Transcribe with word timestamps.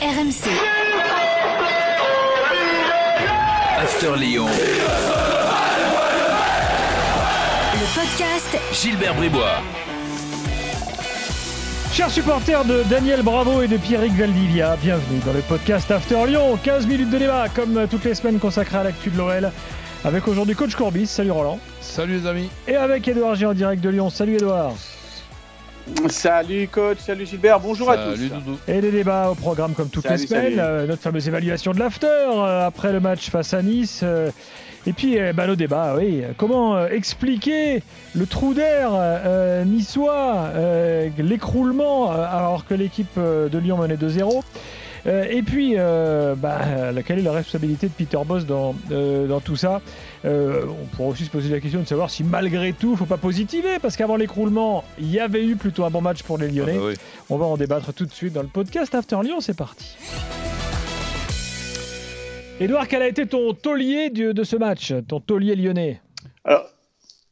RMC. 0.00 0.46
After 3.80 4.14
Lyon. 4.16 4.46
Le 7.74 8.00
podcast 8.00 8.58
Gilbert 8.72 9.16
Bribois. 9.16 9.60
Chers 11.92 12.10
supporters 12.12 12.64
de 12.64 12.84
Daniel 12.84 13.22
Bravo 13.22 13.60
et 13.60 13.66
de 13.66 13.76
Pierrick 13.76 14.12
Valdivia, 14.12 14.76
bienvenue 14.76 15.18
dans 15.26 15.32
le 15.32 15.40
podcast 15.40 15.90
After 15.90 16.26
Lyon. 16.28 16.56
15 16.62 16.86
minutes 16.86 17.10
de 17.10 17.18
débat, 17.18 17.48
comme 17.48 17.88
toutes 17.90 18.04
les 18.04 18.14
semaines 18.14 18.38
consacrées 18.38 18.78
à 18.78 18.84
l'actu 18.84 19.10
de 19.10 19.18
l'OL. 19.18 19.50
Avec 20.04 20.28
aujourd'hui 20.28 20.54
Coach 20.54 20.76
Courbis, 20.76 21.08
salut 21.08 21.32
Roland. 21.32 21.58
Salut 21.80 22.20
les 22.20 22.26
amis. 22.28 22.50
Et 22.68 22.76
avec 22.76 23.08
Edouard 23.08 23.34
G 23.34 23.46
en 23.46 23.52
direct 23.52 23.82
de 23.82 23.88
Lyon, 23.88 24.10
salut 24.10 24.36
Edouard. 24.36 24.74
Salut 26.08 26.68
coach, 26.68 26.98
salut 27.00 27.26
Gilbert, 27.26 27.60
bonjour 27.60 27.90
à 27.90 27.96
tous. 27.96 28.16
Salut 28.16 28.28
Doudou. 28.28 28.58
Et 28.68 28.80
les 28.80 28.90
débats 28.90 29.30
au 29.30 29.34
programme 29.34 29.74
comme 29.74 29.88
toutes 29.88 30.04
Salut, 30.04 30.20
les 30.20 30.26
semaines, 30.26 30.58
euh, 30.58 30.86
notre 30.86 31.02
fameuse 31.02 31.28
évaluation 31.28 31.72
de 31.72 31.78
l'after 31.78 32.06
euh, 32.06 32.66
après 32.66 32.92
le 32.92 33.00
match 33.00 33.30
face 33.30 33.52
à 33.54 33.62
Nice. 33.62 34.00
euh, 34.02 34.30
et 34.86 34.92
puis 34.92 35.18
euh, 35.18 35.32
bah, 35.32 35.46
nos 35.46 35.56
débats, 35.56 35.94
oui. 35.98 36.22
Comment 36.36 36.76
euh, 36.76 36.88
expliquer 36.88 37.82
le 38.14 38.26
trou 38.26 38.54
d'air 38.54 38.90
euh, 38.94 39.64
niçois, 39.64 40.50
euh, 40.54 41.08
l'écroulement 41.18 42.10
alors 42.12 42.64
que 42.66 42.74
l'équipe 42.74 43.08
euh, 43.18 43.48
de 43.48 43.58
Lyon 43.58 43.76
menait 43.78 43.96
2-0 43.96 44.42
Euh, 45.08 45.24
et 45.30 45.42
puis, 45.42 45.74
euh, 45.76 46.34
bah, 46.34 46.58
euh, 46.66 47.02
quelle 47.04 47.18
est 47.20 47.22
la 47.22 47.32
responsabilité 47.32 47.88
de 47.88 47.92
Peter 47.92 48.18
Boss 48.26 48.44
dans, 48.44 48.74
euh, 48.90 49.26
dans 49.26 49.40
tout 49.40 49.56
ça 49.56 49.80
On 50.24 50.84
pourrait 50.92 51.08
aussi 51.08 51.24
se 51.24 51.30
poser 51.30 51.48
la 51.48 51.60
question 51.60 51.80
de 51.80 51.86
savoir 51.86 52.10
si 52.10 52.24
malgré 52.24 52.72
tout, 52.72 52.94
faut 52.94 53.06
pas 53.06 53.16
positiver, 53.16 53.78
parce 53.80 53.96
qu'avant 53.96 54.16
l'écroulement, 54.16 54.84
il 54.98 55.10
y 55.10 55.18
avait 55.18 55.44
eu 55.44 55.56
plutôt 55.56 55.84
un 55.84 55.90
bon 55.90 56.02
match 56.02 56.22
pour 56.22 56.36
les 56.36 56.48
Lyonnais. 56.48 56.74
Ah 56.76 56.80
bah 56.80 56.86
oui. 56.88 56.94
On 57.30 57.38
va 57.38 57.46
en 57.46 57.56
débattre 57.56 57.92
tout 57.94 58.04
de 58.04 58.12
suite 58.12 58.34
dans 58.34 58.42
le 58.42 58.48
podcast 58.48 58.94
After 58.94 59.18
Lyon, 59.22 59.40
c'est 59.40 59.56
parti. 59.56 59.96
Edouard, 62.60 62.88
quel 62.88 63.02
a 63.02 63.08
été 63.08 63.24
ton 63.24 63.54
taulier 63.54 64.10
de, 64.10 64.32
de 64.32 64.44
ce 64.44 64.56
match, 64.56 64.92
ton 65.06 65.20
taulier 65.20 65.54
lyonnais? 65.54 66.00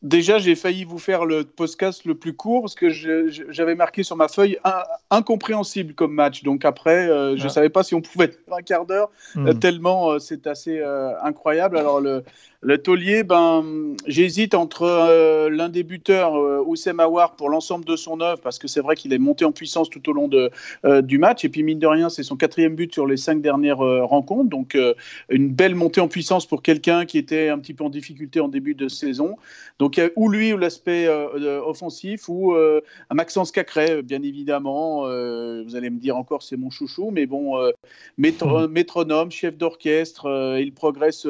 Déjà, 0.06 0.38
j'ai 0.38 0.54
failli 0.54 0.84
vous 0.84 0.98
faire 0.98 1.24
le 1.24 1.44
podcast 1.44 2.04
le 2.04 2.14
plus 2.14 2.32
court 2.34 2.62
parce 2.62 2.74
que 2.74 2.88
j'avais 2.90 3.74
marqué 3.74 4.02
sur 4.02 4.16
ma 4.16 4.28
feuille 4.28 4.58
un- 4.64 4.84
incompréhensible 5.10 5.94
comme 5.94 6.14
match. 6.14 6.42
Donc 6.42 6.64
après, 6.64 7.08
euh, 7.08 7.36
je 7.36 7.42
ne 7.42 7.46
Ah. 7.46 7.50
savais 7.50 7.68
pas 7.68 7.82
si 7.82 7.94
on 7.94 8.00
pouvait 8.00 8.28
faire 8.28 8.54
un 8.56 8.62
quart 8.62 8.86
d'heure, 8.86 9.10
Hmm. 9.34 9.48
euh, 9.48 9.52
tellement 9.52 10.12
euh, 10.12 10.18
c'est 10.18 10.46
assez 10.46 10.78
euh, 10.78 11.12
incroyable. 11.22 11.76
Alors, 11.76 12.00
le, 12.00 12.22
le 12.60 12.78
taulier, 12.78 13.22
ben, 13.22 13.94
j'hésite 14.06 14.54
entre 14.54 14.82
euh, 14.82 15.50
l'un 15.50 15.68
des 15.68 15.82
buteurs, 15.82 16.36
euh, 16.36 16.62
Oussem 16.66 17.00
Aouar, 17.00 17.36
pour 17.36 17.50
l'ensemble 17.50 17.84
de 17.84 17.96
son 17.96 18.20
œuvre, 18.20 18.40
parce 18.40 18.58
que 18.58 18.68
c'est 18.68 18.80
vrai 18.80 18.96
qu'il 18.96 19.12
est 19.12 19.18
monté 19.18 19.44
en 19.44 19.52
puissance 19.52 19.90
tout 19.90 20.08
au 20.08 20.12
long 20.12 20.28
de, 20.28 20.50
euh, 20.84 21.02
du 21.02 21.18
match. 21.18 21.44
Et 21.44 21.48
puis, 21.48 21.62
mine 21.62 21.78
de 21.78 21.86
rien, 21.86 22.08
c'est 22.08 22.22
son 22.22 22.36
quatrième 22.36 22.74
but 22.74 22.92
sur 22.92 23.06
les 23.06 23.16
cinq 23.16 23.40
dernières 23.40 23.78
rencontres. 23.78 24.50
Donc, 24.50 24.76
une 25.28 25.50
belle 25.50 25.74
montée 25.74 26.00
en 26.00 26.08
puissance 26.08 26.46
pour 26.46 26.62
quelqu'un 26.62 27.04
qui 27.04 27.18
était 27.18 27.48
un 27.48 27.58
petit 27.58 27.74
peu 27.74 27.84
en 27.84 27.90
difficulté 27.90 28.40
en 28.40 28.48
début 28.48 28.74
de 28.74 28.88
saison. 28.88 29.36
Donc, 29.78 29.96
il 29.96 30.00
y 30.00 30.02
a 30.04 30.10
ou 30.16 30.28
lui, 30.28 30.52
ou 30.52 30.56
l'aspect 30.56 31.08
offensif, 31.08 32.28
ou 32.28 32.54
un 32.54 33.14
Maxence 33.14 33.52
Cacré, 33.52 34.02
bien 34.02 34.22
évidemment. 34.22 35.02
Vous 35.02 35.76
allez 35.76 35.90
me 35.90 35.98
dire 35.98 36.16
encore, 36.16 36.42
c'est 36.42 36.56
mon 36.56 36.70
chouchou, 36.70 37.10
mais 37.12 37.26
bon, 37.26 37.56
métro- 38.18 38.68
métronome, 38.68 39.30
chef 39.30 39.56
d'orchestre, 39.56 40.56
il 40.58 40.72
progresse. 40.72 41.26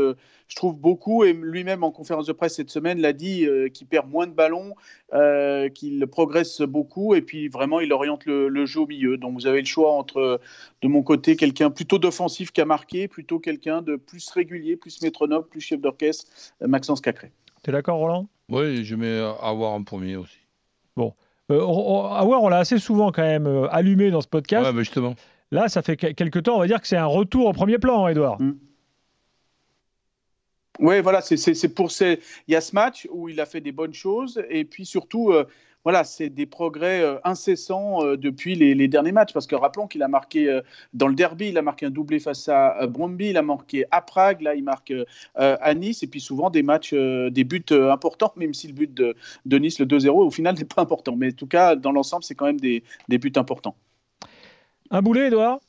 Euh, 0.46 0.48
je 0.48 0.56
trouve 0.56 0.76
beaucoup, 0.76 1.24
et 1.24 1.32
lui-même 1.32 1.82
en 1.84 1.90
conférence 1.90 2.26
de 2.26 2.32
presse 2.32 2.54
cette 2.54 2.70
semaine 2.70 3.00
l'a 3.00 3.12
dit, 3.12 3.44
euh, 3.46 3.68
qu'il 3.68 3.86
perd 3.86 4.08
moins 4.08 4.26
de 4.26 4.32
ballons, 4.32 4.74
euh, 5.12 5.68
qu'il 5.68 6.06
progresse 6.06 6.60
beaucoup, 6.62 7.14
et 7.14 7.22
puis 7.22 7.48
vraiment 7.48 7.80
il 7.80 7.92
oriente 7.92 8.24
le, 8.26 8.48
le 8.48 8.66
jeu 8.66 8.80
au 8.80 8.86
milieu. 8.86 9.16
Donc 9.16 9.34
vous 9.34 9.46
avez 9.46 9.60
le 9.60 9.66
choix 9.66 9.92
entre, 9.92 10.40
de 10.82 10.88
mon 10.88 11.02
côté, 11.02 11.36
quelqu'un 11.36 11.70
plutôt 11.70 11.98
d'offensif 11.98 12.52
qui 12.52 12.60
a 12.60 12.64
marqué, 12.64 13.08
plutôt 13.08 13.38
quelqu'un 13.38 13.82
de 13.82 13.96
plus 13.96 14.28
régulier, 14.30 14.76
plus 14.76 15.02
métronome, 15.02 15.44
plus 15.44 15.60
chef 15.60 15.80
d'orchestre, 15.80 16.26
euh, 16.62 16.68
Maxence 16.68 17.00
Cacré. 17.00 17.32
T'es 17.62 17.72
d'accord, 17.72 17.98
Roland? 17.98 18.28
Oui, 18.48 18.84
je 18.84 18.94
mets 18.94 19.18
avoir 19.42 19.72
en 19.72 19.82
premier 19.82 20.16
aussi. 20.16 20.38
euh, 20.98 21.60
on- 21.60 22.42
on- 22.44 22.48
l'a 22.48 22.58
assez 22.58 22.78
souvent 22.78 23.12
quand 23.12 23.22
même 23.22 23.46
euh, 23.46 23.68
allumé 23.70 24.10
dans 24.10 24.20
ce 24.20 24.28
podcast. 24.28 24.66
Ouais, 24.66 24.72
mais 24.72 24.80
justement. 24.80 25.14
Là, 25.52 25.68
ça 25.68 25.80
fait 25.82 25.96
que- 25.96 26.08
quelques 26.12 26.42
temps, 26.42 26.56
on 26.56 26.58
va 26.58 26.66
dire 26.66 26.80
que 26.80 26.88
c'est 26.88 26.96
un 26.96 27.06
retour 27.06 27.46
au 27.46 27.52
premier 27.52 27.78
plan, 27.78 28.08
Edouard. 28.08 28.38
Oui, 30.78 31.00
voilà, 31.00 31.20
c'est- 31.20 31.36
c'est 31.36 31.54
c'est 31.54 31.68
pour 31.68 31.90
ces... 31.90 32.20
Il 32.48 32.52
y 32.52 32.56
a 32.56 32.60
ce 32.60 32.74
match 32.74 33.06
où 33.10 33.28
il 33.28 33.40
a 33.40 33.46
fait 33.46 33.60
des 33.60 33.72
bonnes 33.72 33.94
choses, 33.94 34.42
et 34.50 34.64
puis 34.64 34.84
surtout, 34.84 35.30
euh, 35.32 35.44
voilà, 35.84 36.02
c'est 36.02 36.28
des 36.30 36.46
progrès 36.46 37.00
euh, 37.00 37.16
incessants 37.22 38.04
euh, 38.04 38.16
depuis 38.16 38.56
les, 38.56 38.74
les 38.74 38.88
derniers 38.88 39.12
matchs, 39.12 39.32
parce 39.32 39.46
que 39.46 39.54
rappelons 39.54 39.86
qu'il 39.86 40.02
a 40.02 40.08
marqué 40.08 40.48
euh, 40.48 40.60
dans 40.94 41.06
le 41.06 41.14
derby, 41.14 41.48
il 41.50 41.58
a 41.58 41.62
marqué 41.62 41.86
un 41.86 41.90
doublé 41.90 42.18
face 42.18 42.48
à 42.48 42.82
euh, 42.82 42.86
Brøndby, 42.88 43.28
il 43.30 43.36
a 43.36 43.42
marqué 43.42 43.84
à 43.92 44.02
Prague, 44.02 44.40
là 44.42 44.54
il 44.56 44.64
marque 44.64 44.90
euh, 44.90 45.04
à 45.36 45.74
Nice, 45.74 46.02
et 46.02 46.08
puis 46.08 46.20
souvent 46.20 46.50
des 46.50 46.64
matchs, 46.64 46.90
euh, 46.92 47.30
des 47.30 47.44
buts 47.44 47.64
euh, 47.70 47.92
importants, 47.92 48.32
même 48.36 48.52
si 48.52 48.66
le 48.66 48.72
but 48.72 48.92
de, 48.92 49.14
de 49.46 49.58
Nice, 49.58 49.78
le 49.78 49.86
2-0, 49.86 50.08
au 50.10 50.30
final 50.30 50.54
n'est 50.58 50.64
pas 50.64 50.82
important. 50.82 51.14
Mais 51.16 51.28
en 51.28 51.36
tout 51.36 51.46
cas, 51.46 51.76
dans 51.76 51.92
l'ensemble, 51.92 52.24
c'est 52.24 52.34
quand 52.34 52.46
même 52.46 52.60
des, 52.60 52.82
des 53.08 53.18
buts 53.18 53.32
importants. 53.36 53.76
Un 54.90 55.02
boulet, 55.02 55.28
Edouard 55.28 55.60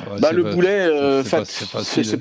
Ouais, 0.00 0.20
Bah, 0.20 0.32
le 0.32 0.42
boulet, 0.54 0.80
euh, 0.80 1.22
c'est 1.22 1.28
facile. 2.18 2.20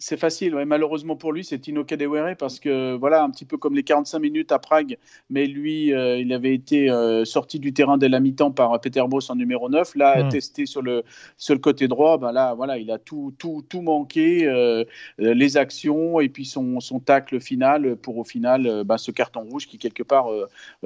C'est 0.00 0.16
facile, 0.16 0.54
ouais. 0.54 0.64
malheureusement 0.64 1.14
pour 1.14 1.32
lui, 1.32 1.44
c'est 1.44 1.58
Tino 1.58 1.84
Kadewere 1.84 2.34
parce 2.36 2.58
que 2.58 2.94
voilà, 2.96 3.22
un 3.22 3.30
petit 3.30 3.44
peu 3.44 3.58
comme 3.58 3.74
les 3.74 3.82
45 3.82 4.18
minutes 4.18 4.50
à 4.50 4.58
Prague, 4.58 4.96
mais 5.28 5.46
lui, 5.46 5.92
euh, 5.92 6.16
il 6.16 6.32
avait 6.32 6.54
été 6.54 6.90
euh, 6.90 7.24
sorti 7.24 7.58
du 7.58 7.72
terrain 7.72 7.98
dès 7.98 8.08
la 8.08 8.18
mi-temps 8.18 8.50
par 8.50 8.80
Peter 8.80 9.02
Boss 9.06 9.28
en 9.28 9.36
numéro 9.36 9.68
9. 9.68 9.94
Là, 9.96 10.24
Mm. 10.24 10.28
testé 10.30 10.66
sur 10.66 10.82
le, 10.82 11.04
sur 11.36 11.54
le 11.54 11.60
côté 11.60 11.86
droit, 11.86 12.18
ben 12.18 12.32
là, 12.32 12.54
voilà, 12.54 12.78
il 12.78 12.90
a 12.90 12.98
tout, 12.98 13.34
tout, 13.38 13.62
tout 13.68 13.82
manqué, 13.82 14.46
euh, 14.46 14.84
les 15.18 15.56
actions 15.56 16.20
et 16.20 16.28
puis 16.28 16.44
son, 16.44 16.80
son 16.80 16.98
tacle 16.98 17.38
final 17.38 17.96
pour 17.96 18.16
au 18.18 18.24
final 18.24 18.66
euh, 18.66 18.84
ben, 18.84 18.98
ce 18.98 19.10
carton 19.10 19.42
rouge 19.42 19.66
qui 19.66 19.78
quelque 19.78 20.02
part 20.02 20.28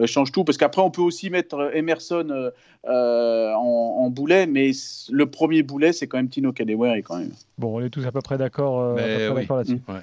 change 0.06 0.32
tout. 0.32 0.44
Parce 0.44 0.58
qu'après, 0.58 0.82
on 0.82 0.90
peut 0.90 1.02
aussi 1.02 1.30
mettre 1.30 1.70
Emerson 1.74 2.26
euh, 2.30 2.50
euh, 2.86 3.52
en, 3.54 4.04
en 4.04 4.10
boulet, 4.10 4.46
mais 4.46 4.72
le 5.10 5.26
premier 5.26 5.62
boulet, 5.62 5.92
c'est 5.92 6.06
quand 6.06 6.18
même 6.18 6.28
Tino 6.28 6.52
Kadewere 6.52 6.96
quand 6.98 7.18
même. 7.18 7.30
Bon, 7.56 7.78
on 7.78 7.80
est 7.80 7.88
tous 7.88 8.04
à 8.06 8.12
peu 8.12 8.20
près 8.20 8.36
d'accord 8.36 8.96
euh, 9.04 9.14
à 9.14 9.18
peu 9.18 9.18
Mais 9.18 9.26
près 9.26 9.28
oui. 9.34 9.40
d'accord 9.42 9.56
là-dessus. 9.58 9.80
Ouais. 9.88 10.00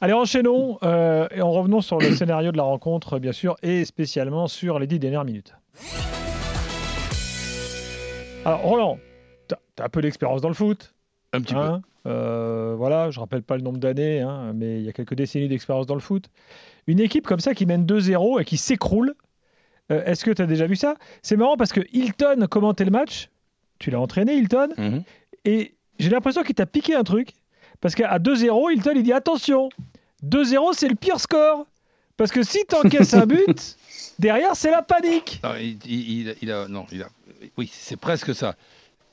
Allez, 0.00 0.12
enchaînons 0.12 0.78
euh, 0.82 1.26
et 1.34 1.40
en 1.40 1.50
revenons 1.50 1.80
sur 1.80 1.98
le 1.98 2.14
scénario 2.14 2.52
de 2.52 2.56
la 2.56 2.64
rencontre, 2.64 3.18
bien 3.18 3.32
sûr, 3.32 3.56
et 3.62 3.84
spécialement 3.84 4.46
sur 4.46 4.78
les 4.78 4.86
dix 4.86 4.98
dernières 4.98 5.24
minutes. 5.24 5.54
Alors, 8.44 8.60
Roland, 8.60 8.98
t'as 9.48 9.56
as 9.80 9.84
un 9.84 9.88
peu 9.88 10.00
d'expérience 10.02 10.40
dans 10.40 10.48
le 10.48 10.54
foot. 10.54 10.94
Un 11.32 11.40
petit 11.40 11.54
hein 11.54 11.82
Euh, 12.06 12.74
voilà, 12.76 13.10
je 13.10 13.18
rappelle 13.18 13.42
pas 13.42 13.56
le 13.56 13.62
nombre 13.62 13.78
d'années, 13.78 14.20
hein, 14.20 14.52
mais 14.54 14.78
il 14.78 14.84
y 14.84 14.88
a 14.88 14.92
quelques 14.92 15.14
décennies 15.14 15.48
d'expérience 15.48 15.86
dans 15.86 15.94
le 15.94 16.00
foot. 16.00 16.26
Une 16.86 17.00
équipe 17.00 17.26
comme 17.26 17.40
ça 17.40 17.54
qui 17.54 17.66
mène 17.66 17.84
2-0 17.84 18.40
et 18.40 18.44
qui 18.44 18.56
s'écroule, 18.56 19.14
euh, 19.90 20.04
est-ce 20.04 20.24
que 20.24 20.30
tu 20.30 20.40
as 20.42 20.46
déjà 20.46 20.66
vu 20.66 20.76
ça? 20.76 20.94
C'est 21.22 21.36
marrant 21.36 21.56
parce 21.56 21.72
que 21.72 21.80
Hilton 21.92 22.46
commentait 22.48 22.84
le 22.84 22.92
match. 22.92 23.28
Tu 23.80 23.90
l'as 23.90 24.00
entraîné, 24.00 24.34
Hilton, 24.36 24.68
peu. 24.76 24.82
Mhm. 24.82 25.02
et 25.44 25.74
j'ai 25.98 26.10
l'impression 26.10 26.42
qu'il 26.42 26.54
t'a 26.54 26.66
piqué 26.66 26.94
un 26.94 27.02
truc. 27.04 27.30
Parce 27.80 27.94
qu'à 27.94 28.18
2-0, 28.18 28.72
Hilton, 28.72 28.92
il 28.96 29.02
dit 29.02 29.12
attention, 29.12 29.68
2-0, 30.24 30.72
c'est 30.74 30.88
le 30.88 30.94
pire 30.94 31.20
score. 31.20 31.66
Parce 32.16 32.30
que 32.32 32.42
si 32.42 32.64
t'encaisses 32.64 33.12
un 33.14 33.26
but, 33.26 33.76
derrière, 34.18 34.56
c'est 34.56 34.70
la 34.70 34.82
panique. 34.82 35.40
Non, 35.44 35.50
il, 35.60 35.78
il- 35.84 36.20
il- 36.28 36.36
il 36.42 36.50
a, 36.52 36.66
non, 36.68 36.86
il 36.90 37.02
a, 37.02 37.08
oui, 37.58 37.70
c'est 37.72 37.98
presque 37.98 38.34
ça. 38.34 38.56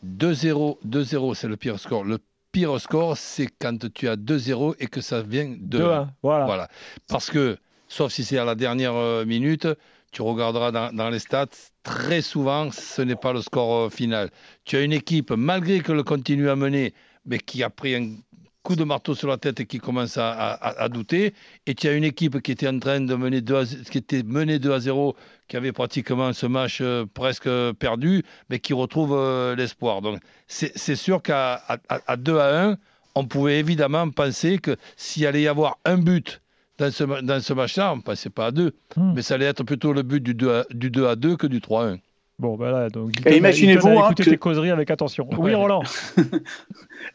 2-0, 0.05 0.77
2-0, 0.87 1.35
c'est 1.35 1.47
le 1.47 1.57
pire 1.57 1.79
score. 1.79 2.03
Le 2.03 2.19
pire 2.51 2.79
score, 2.79 3.17
c'est 3.17 3.47
quand 3.59 3.91
tu 3.93 4.07
as 4.07 4.15
2-0 4.15 4.75
et 4.79 4.87
que 4.87 5.01
ça 5.01 5.21
vient 5.21 5.53
de 5.59 5.79
2-1. 5.79 6.07
Voilà. 6.23 6.45
Voilà. 6.45 6.67
Parce 7.07 7.29
que, 7.29 7.57
sauf 7.87 8.11
si 8.11 8.23
c'est 8.23 8.37
à 8.37 8.45
la 8.45 8.55
dernière 8.55 8.95
euh, 8.95 9.25
minute, 9.25 9.67
tu 10.11 10.21
regarderas 10.21 10.71
dans, 10.71 10.93
dans 10.93 11.09
les 11.09 11.19
stats, 11.19 11.47
très 11.83 12.21
souvent, 12.21 12.69
ce 12.71 13.01
n'est 13.01 13.15
pas 13.15 13.33
le 13.33 13.41
score 13.41 13.85
euh, 13.85 13.89
final. 13.89 14.29
Tu 14.65 14.77
as 14.77 14.81
une 14.81 14.93
équipe, 14.93 15.31
malgré 15.31 15.79
que 15.79 15.91
le 15.91 16.03
continue 16.03 16.49
à 16.49 16.55
mener, 16.55 16.93
mais 17.25 17.39
qui 17.39 17.63
a 17.63 17.69
pris 17.69 17.95
un 17.95 18.11
coup 18.63 18.75
de 18.77 18.83
marteau 18.85 19.13
sur 19.13 19.27
la 19.27 19.37
tête 19.37 19.59
et 19.59 19.65
qui 19.65 19.77
commence 19.79 20.17
à, 20.17 20.31
à- 20.31 20.81
à 20.83 20.89
douter. 20.89 21.33
Et 21.67 21.75
tu 21.75 21.87
as 21.87 21.93
une 21.93 22.03
équipe 22.05 22.41
qui 22.41 22.51
était 22.53 22.67
en 22.67 22.79
train 22.79 23.01
de 23.01 23.13
mener 23.15 23.41
2 23.41 23.55
à, 23.55 23.65
qui 23.65 23.97
était 23.97 24.23
menée 24.23 24.57
2 24.57 24.71
à 24.71 24.79
0, 24.79 25.15
qui 25.49 25.57
avait 25.57 25.73
pratiquement 25.73 26.31
ce 26.33 26.45
match 26.45 26.79
euh, 26.81 27.05
presque 27.13 27.49
perdu, 27.77 28.23
mais 28.49 28.59
qui 28.59 28.73
retrouve 28.73 29.13
euh, 29.15 29.55
l'espoir. 29.55 30.01
Donc 30.01 30.19
c'est 30.47 30.95
sûr 30.95 31.21
qu'à 31.21 31.55
à, 31.67 31.77
à- 31.89 32.01
à 32.07 32.15
2 32.17 32.37
à 32.37 32.65
1, 32.69 32.77
on 33.15 33.25
pouvait 33.25 33.59
évidemment 33.59 34.09
penser 34.09 34.57
que 34.57 34.75
s'il 34.95 35.27
allait 35.27 35.41
y 35.43 35.47
avoir 35.47 35.77
un 35.85 35.97
but 35.97 36.41
dans 36.79 36.89
ce, 36.91 37.03
dans 37.03 37.41
ce 37.41 37.53
match-là, 37.53 37.93
on 37.93 37.97
ne 37.97 38.01
passait 38.01 38.29
pas 38.31 38.47
à 38.47 38.51
2, 38.51 38.73
Hmm. 38.95 39.13
mais 39.15 39.21
ça 39.21 39.35
allait 39.35 39.45
être 39.45 39.63
plutôt 39.63 39.91
le 39.93 40.01
but 40.03 40.21
du 40.21 40.33
2 40.33 40.51
à, 40.51 40.65
du 40.71 40.89
2, 40.89 41.05
à 41.07 41.15
2 41.15 41.35
que 41.35 41.47
du 41.47 41.59
3 41.61 41.83
à 41.85 41.87
1. 41.91 41.97
Bon, 42.39 42.57
ben 42.57 42.71
là, 42.71 42.89
donc. 42.89 43.11
Et 43.27 43.37
imaginez-vous, 43.37 43.87
hein, 43.89 44.05
écouté 44.05 44.23
que- 44.23 44.29
tes 44.31 44.37
causeries 44.37 44.71
avec 44.71 44.89
attention. 44.89 45.27
Oui, 45.37 45.51
Ouais. 45.51 45.55
Roland. 45.55 45.83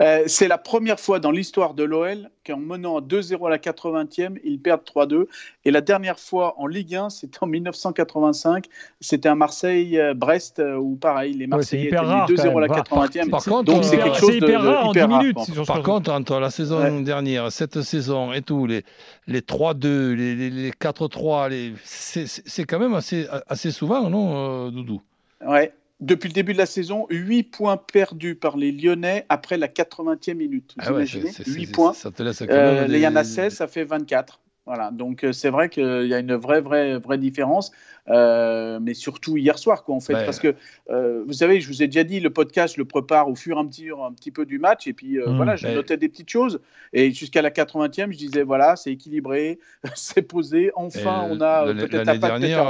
Euh, 0.03 0.25
c'est 0.27 0.49
la 0.49 0.59
première 0.59 1.01
fois 1.01 1.19
dans 1.19 1.31
l'histoire 1.31 1.73
de 1.73 1.83
l'OL 1.83 2.29
qu'en 2.47 2.59
menant 2.59 3.01
2-0 3.01 3.47
à 3.47 3.51
la 3.51 3.57
80e, 3.59 4.37
ils 4.45 4.61
perdent 4.61 4.85
3-2. 4.85 5.27
Et 5.65 5.71
la 5.71 5.81
dernière 5.81 6.19
fois 6.21 6.55
en 6.59 6.67
Ligue 6.67 6.95
1, 6.95 7.09
c'était 7.09 7.39
en 7.41 7.47
1985. 7.47 8.67
C'était 9.01 9.31
un 9.31 9.35
Marseille-Brest 9.35 10.59
euh, 10.59 10.77
où 10.77 10.97
pareil, 10.97 11.33
les 11.33 11.47
Marseillais 11.47 11.85
ouais, 11.91 12.25
étaient 12.27 12.35
2-0 12.35 12.59
à 12.59 12.61
la 12.61 12.69
80e. 12.69 13.31
Par 13.31 13.43
contre, 13.45 13.73
donc 13.73 13.83
c'est 13.83 13.97
quelque 13.97 14.19
chose 14.19 14.35
hyper 14.37 14.63
de, 14.63 14.67
rare 14.69 14.87
en 14.87 14.91
hyper 14.91 15.09
10 15.09 15.13
rare, 15.15 15.23
minutes. 15.23 15.39
si 15.41 15.53
Par 15.67 15.83
contre, 15.83 16.13
entre 16.13 16.39
la 16.39 16.51
saison 16.51 16.79
Ouais. 16.81 17.03
dernière, 17.03 17.51
cette 17.51 17.81
saison 17.81 18.33
et 18.35 18.43
tout, 18.43 18.67
les, 18.67 18.85
les 19.27 19.41
3-2, 19.41 20.13
les, 20.13 20.35
les- 20.37 20.51
les 20.51 20.71
4-3, 20.71 21.49
les- 21.49 21.73
c'est 21.83 22.27
c'est- 22.27 22.43
c'est 22.47 22.65
quand 22.65 22.79
même 22.79 22.95
assez, 22.95 23.27
assez 23.49 23.71
souvent, 23.71 24.11
non, 24.11 24.67
euh, 24.67 24.71
Doudou? 24.71 25.01
Ouais. 25.47 25.73
Depuis 26.01 26.29
le 26.29 26.33
début 26.35 26.53
de 26.53 26.59
la 26.59 26.67
saison, 26.67 27.07
8 27.11 27.43
points 27.43 27.77
perdus 27.77 28.37
par 28.37 28.57
les 28.57 28.71
Lyonnais 28.71 29.27
après 29.29 29.57
la 29.59 29.67
80e 29.67 30.37
minute. 30.37 30.75
Vous 30.77 30.85
Ah 30.87 30.91
ouais, 30.93 30.99
imaginez 30.99 31.33
c'est- 31.33 31.43
c'est- 31.45 31.51
8 31.51 31.67
c'est- 31.67 31.73
points. 31.73 31.93
Ça 31.93 32.11
te 32.13 32.23
laisse 32.23 32.39
quand 32.39 32.47
Euh, 32.51 32.83
même. 32.83 32.91
il 32.93 32.99
y 33.01 33.07
en 33.07 33.17
a 33.17 33.25
des- 33.25 33.29
16, 33.29 33.55
ça 33.55 33.67
fait 33.67 33.83
24. 33.85 34.41
Voilà, 34.69 34.91
donc 34.91 35.25
euh, 35.25 35.33
c'est 35.33 35.49
vrai 35.49 35.71
qu'il 35.71 36.07
y 36.07 36.13
a 36.13 36.19
une 36.19 36.35
vraie, 36.35 36.61
vraie, 36.61 36.99
vraie 36.99 37.17
différence, 37.17 37.73
euh, 38.11 38.79
mais 38.83 38.93
surtout 38.93 39.39
hier 39.39 39.59
soir, 39.59 39.83
quoi, 39.83 39.95
en 39.95 40.01
fait, 40.01 40.13
Ouais. 40.13 40.27
parce 40.27 40.39
que 40.39 40.55
euh, 40.91 41.23
vous 41.27 41.33
savez, 41.33 41.59
je 41.63 41.69
vous 41.69 41.83
ai 41.83 41.87
déjà 41.87 42.05
dit, 42.05 42.21
le 42.21 42.29
podcast 42.29 42.75
je 42.75 42.81
le 42.81 42.85
prépare 42.85 43.31
au 43.31 43.35
fur 43.35 43.57
et 43.57 43.61
à 43.61 43.63
mesure 43.63 44.05
un 44.05 44.13
petit 44.13 44.31
peu 44.31 44.45
du 44.45 44.59
match, 44.59 44.87
et 44.87 44.93
puis 44.93 45.19
euh, 45.19 45.33
Mm. 45.33 45.37
voilà, 45.37 45.57
je 45.57 45.67
Ouais. 45.67 45.75
notais 45.75 45.97
des 45.97 46.11
petites 46.11 46.29
choses, 46.29 46.61
et 46.93 47.11
jusqu'à 47.13 47.41
la 47.41 47.51
80e, 47.51 48.13
je 48.13 48.19
disais 48.19 48.43
voilà, 48.43 48.77
c'est 48.77 48.93
équilibré, 48.93 49.59
c'est 49.95 50.21
posé, 50.21 50.71
enfin, 50.75 51.27
on 51.31 51.41
a 51.41 51.73
peut-être 51.73 52.05
la 52.07 52.19
dernière, 52.19 52.67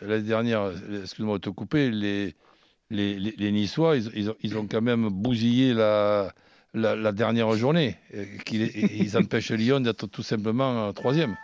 L'année 0.00 0.22
dernière, 0.22 0.72
excuse-moi 1.02 1.36
de 1.36 1.42
te 1.42 1.50
couper, 1.50 1.90
les, 1.90 2.34
les, 2.88 3.18
les, 3.18 3.34
les 3.36 3.52
Niçois, 3.52 3.98
ils, 3.98 4.10
ils 4.14 4.30
ont, 4.30 4.36
ils 4.42 4.56
ont 4.56 4.66
quand 4.66 4.80
même 4.80 5.10
bousillé 5.10 5.74
la, 5.74 6.32
la, 6.74 7.12
dernière 7.12 7.52
journée. 7.52 7.96
et 8.12 8.26
qu'ils- 8.44 9.16
empêchent 9.16 9.50
Lyon 9.52 9.80
d'être 9.80 10.06
tout 10.06 10.22
simplement 10.22 10.88
euh, 10.88 10.92
troisième. 10.92 11.36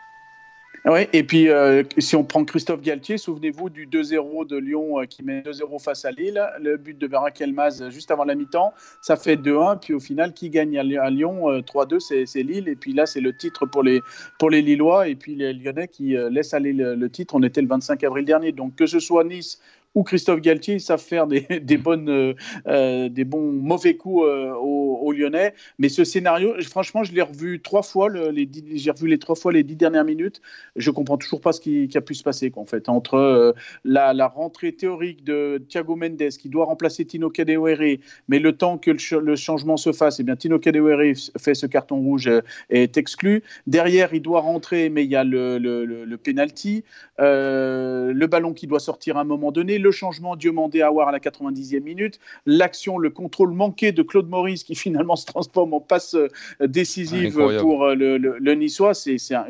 Ouais, 0.84 1.08
et 1.12 1.24
puis 1.24 1.48
euh, 1.48 1.82
si 1.98 2.14
on 2.14 2.24
prend 2.24 2.44
Christophe 2.44 2.82
Galtier, 2.82 3.18
souvenez-vous 3.18 3.68
du 3.68 3.86
2-0 3.86 4.46
de 4.46 4.56
Lyon 4.56 5.00
euh, 5.00 5.04
qui 5.06 5.24
met 5.24 5.40
2-0 5.40 5.82
face 5.82 6.04
à 6.04 6.12
Lille, 6.12 6.40
le 6.62 6.76
but 6.76 6.96
de 6.96 7.06
Barak 7.08 7.40
Elmaz 7.40 7.82
euh, 7.82 7.90
juste 7.90 8.10
avant 8.12 8.24
la 8.24 8.36
mi-temps, 8.36 8.72
ça 9.02 9.16
fait 9.16 9.36
2-1, 9.36 9.80
puis 9.80 9.92
au 9.92 10.00
final, 10.00 10.32
qui 10.32 10.50
gagne 10.50 10.78
à 10.78 10.84
Lyon, 10.84 11.02
à 11.02 11.10
Lyon 11.10 11.50
euh, 11.50 11.60
3-2, 11.60 12.24
c'est 12.26 12.42
Lille, 12.42 12.68
et 12.68 12.76
puis 12.76 12.92
là, 12.92 13.06
c'est 13.06 13.20
le 13.20 13.36
titre 13.36 13.66
pour 13.66 13.82
les, 13.82 14.00
pour 14.38 14.50
les 14.50 14.62
Lillois, 14.62 15.08
et 15.08 15.16
puis 15.16 15.34
les 15.34 15.52
Lyonnais 15.52 15.88
qui 15.88 16.16
euh, 16.16 16.30
laissent 16.30 16.54
aller 16.54 16.72
le, 16.72 16.94
le 16.94 17.10
titre, 17.10 17.34
on 17.34 17.42
était 17.42 17.60
le 17.60 17.68
25 17.68 18.04
avril 18.04 18.24
dernier, 18.24 18.52
donc 18.52 18.76
que 18.76 18.86
ce 18.86 19.00
soit 19.00 19.24
Nice 19.24 19.60
Christophe 20.02 20.40
Galtier, 20.40 20.74
ils 20.74 20.80
savent 20.80 21.00
faire 21.02 21.26
des, 21.60 21.76
bonnes, 21.78 22.08
euh, 22.08 22.34
euh, 22.66 23.08
des 23.08 23.24
bons 23.24 23.52
mauvais 23.52 23.96
coups 23.96 24.24
euh, 24.26 24.52
aux, 24.54 25.12
Lyonnais. 25.12 25.54
Mais 25.78 25.88
ce 25.88 26.04
scénario, 26.04 26.54
franchement, 26.62 27.02
je 27.04 27.12
l'ai 27.12 27.22
revu 27.22 27.60
trois 27.60 27.82
fois. 27.82 28.08
le- 28.08 28.30
les 28.30 28.48
J'ai 28.74 28.90
revu 28.90 29.08
les 29.08 29.18
trois 29.18 29.34
fois 29.34 29.52
les 29.52 29.62
dix 29.62 29.76
dernières 29.76 30.04
minutes. 30.04 30.40
Je 30.76 30.90
comprends 30.90 31.16
toujours 31.16 31.40
pas 31.40 31.52
ce 31.52 31.60
qui, 31.60 31.88
a 31.94 32.00
pu 32.00 32.14
se 32.14 32.22
passer, 32.22 32.52
en 32.56 32.64
fait, 32.66 32.88
entre 32.88 33.54
la, 33.84 34.26
rentrée 34.28 34.72
théorique 34.72 35.24
de 35.24 35.62
Thiago 35.68 35.96
Mendes 35.96 36.28
qui 36.38 36.48
doit 36.48 36.66
remplacer 36.66 37.04
Tino 37.04 37.30
Kadewere, 37.30 37.98
mais 38.28 38.38
le 38.38 38.52
temps 38.52 38.78
que 38.78 38.90
le, 38.90 38.98
ch- 38.98 39.20
le 39.20 39.36
changement 39.36 39.76
se 39.76 39.92
fasse, 39.92 40.20
eh 40.20 40.22
bien 40.22 40.36
Tino 40.36 40.58
Kadewere 40.58 41.14
fait 41.38 41.54
ce 41.54 41.66
carton 41.66 41.96
rouge 41.96 42.30
et 42.70 42.82
est 42.82 42.96
exclu. 42.96 43.42
Derrière, 43.66 44.12
il 44.14 44.22
doit 44.22 44.40
rentrer, 44.40 44.90
mais 44.90 45.04
il 45.04 45.10
y 45.10 45.16
a 45.16 45.24
le, 45.24 45.58
le, 45.58 45.84
le, 45.84 46.16
penalty, 46.16 46.84
le 47.18 48.26
ballon 48.26 48.52
qui 48.52 48.66
doit 48.66 48.80
sortir 48.80 49.16
à 49.16 49.20
un 49.22 49.24
moment 49.24 49.52
donné, 49.52 49.78
le 49.78 49.87
changement 49.90 50.36
Diomandé 50.36 50.82
Awar 50.82 51.08
à 51.08 51.12
la 51.12 51.18
90e 51.18 51.80
minute, 51.82 52.18
l'action, 52.46 52.98
le 52.98 53.10
contrôle 53.10 53.52
manqué 53.52 53.92
de 53.92 54.02
Claude 54.02 54.28
Maurice 54.28 54.64
qui 54.64 54.74
finalement 54.74 55.16
se 55.16 55.26
transforme 55.26 55.74
en 55.74 55.80
passe 55.80 56.14
euh, 56.14 56.28
décisive 56.66 57.38
pour 57.60 57.84
euh, 57.84 57.94
le, 57.94 58.18
le, 58.18 58.36
le 58.38 58.54
Niçois. 58.54 58.94
C'est 58.94 59.16
un, 59.34 59.46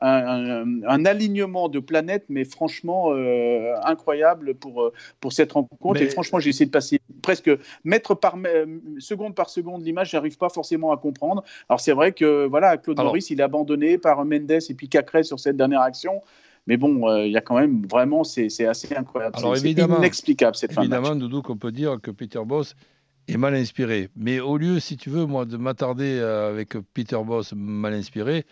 un, 0.00 0.06
un- 0.62 0.82
un 0.86 1.04
alignement 1.04 1.68
de 1.68 1.78
planètes, 1.80 2.24
mais 2.28 2.44
franchement 2.44 3.12
euh, 3.12 3.74
incroyable 3.84 4.54
pour, 4.54 4.92
pour 5.20 5.32
cette 5.32 5.52
rencontre. 5.52 6.00
Mais- 6.00 6.06
Et 6.06 6.10
franchement, 6.10 6.38
j'ai 6.38 6.50
essayé 6.50 6.66
de 6.66 6.70
passer 6.70 7.00
presque 7.22 7.50
mètre 7.84 8.14
par 8.14 8.36
seconde 8.98 9.34
par 9.34 9.50
seconde 9.50 9.84
l'image, 9.84 10.10
j'arrive 10.10 10.38
pas 10.38 10.48
forcément 10.48 10.92
à 10.92 10.96
comprendre. 10.96 11.42
Alors 11.68 11.80
c'est 11.80 11.92
vrai 11.92 12.12
que 12.12 12.46
voilà, 12.46 12.76
Claude 12.76 12.98
Alors- 12.98 13.10
Maurice, 13.10 13.30
il 13.30 13.40
est 13.40 13.42
abandonné 13.42 13.98
par 13.98 14.24
Mendes 14.24 14.50
et 14.50 14.74
puis 14.74 14.88
Cacré 14.88 15.22
sur 15.22 15.38
cette 15.40 15.56
dernière 15.56 15.80
action. 15.82 16.22
Mais 16.68 16.76
bon, 16.76 17.08
euh, 17.10 17.26
il 17.26 17.32
y 17.32 17.36
a 17.36 17.40
quand 17.40 17.58
même 17.58 17.84
vraiment, 17.86 18.22
c'est 18.24 18.46
assez 18.66 18.94
incroyable. 18.94 19.34
Alors, 19.36 19.56
C'est- 19.56 19.62
inexplicable 19.98 20.54
cette 20.54 20.72
fin 20.74 20.84
de 20.84 20.88
match. 20.88 20.98
Évidemment, 20.98 21.18
Doudou, 21.18 21.40
qu'on 21.42 21.56
peut 21.56 21.72
dire 21.72 21.96
que 22.00 22.10
Peter 22.12 22.40
Boss 22.44 22.76
est 23.26 23.36
mal 23.38 23.54
inspiré. 23.54 24.10
Mais 24.14 24.38
au 24.38 24.56
lieu, 24.58 24.78
si 24.78 24.96
tu 24.98 25.08
veux, 25.08 25.24
moi, 25.26 25.46
de 25.46 25.56
m'attarder 25.56 26.18
euh, 26.20 26.50
avec 26.50 26.76
Peter 26.94 27.18
Boss 27.24 27.54
mal 27.56 27.94
inspiré, 27.94 28.44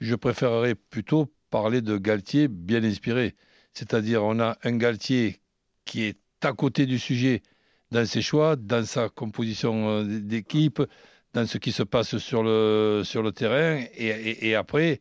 je 0.00 0.14
préférerais 0.14 0.74
plutôt 0.76 1.26
parler 1.50 1.80
de 1.82 1.98
Galtier 1.98 2.46
bien 2.48 2.82
inspiré. 2.84 3.34
C'est-à-dire, 3.74 4.22
on 4.22 4.38
a 4.38 4.56
un 4.62 4.76
Galtier 4.76 5.40
qui 5.84 6.04
est 6.04 6.18
à 6.42 6.52
côté 6.52 6.86
du 6.86 6.98
sujet 7.00 7.42
dans 7.90 8.06
ses 8.06 8.22
choix, 8.22 8.54
dans 8.56 8.84
sa 8.84 9.08
composition 9.08 9.88
euh, 9.88 10.04
d'équipe, 10.04 10.80
dans 11.34 11.46
ce 11.46 11.58
qui 11.58 11.72
se 11.72 11.82
passe 11.82 12.16
sur 12.18 12.42
le, 12.44 13.02
sur 13.04 13.22
le 13.22 13.32
terrain. 13.32 13.82
Et, 13.96 14.06
et- 14.06 14.48
et 14.48 14.54
après, 14.54 15.00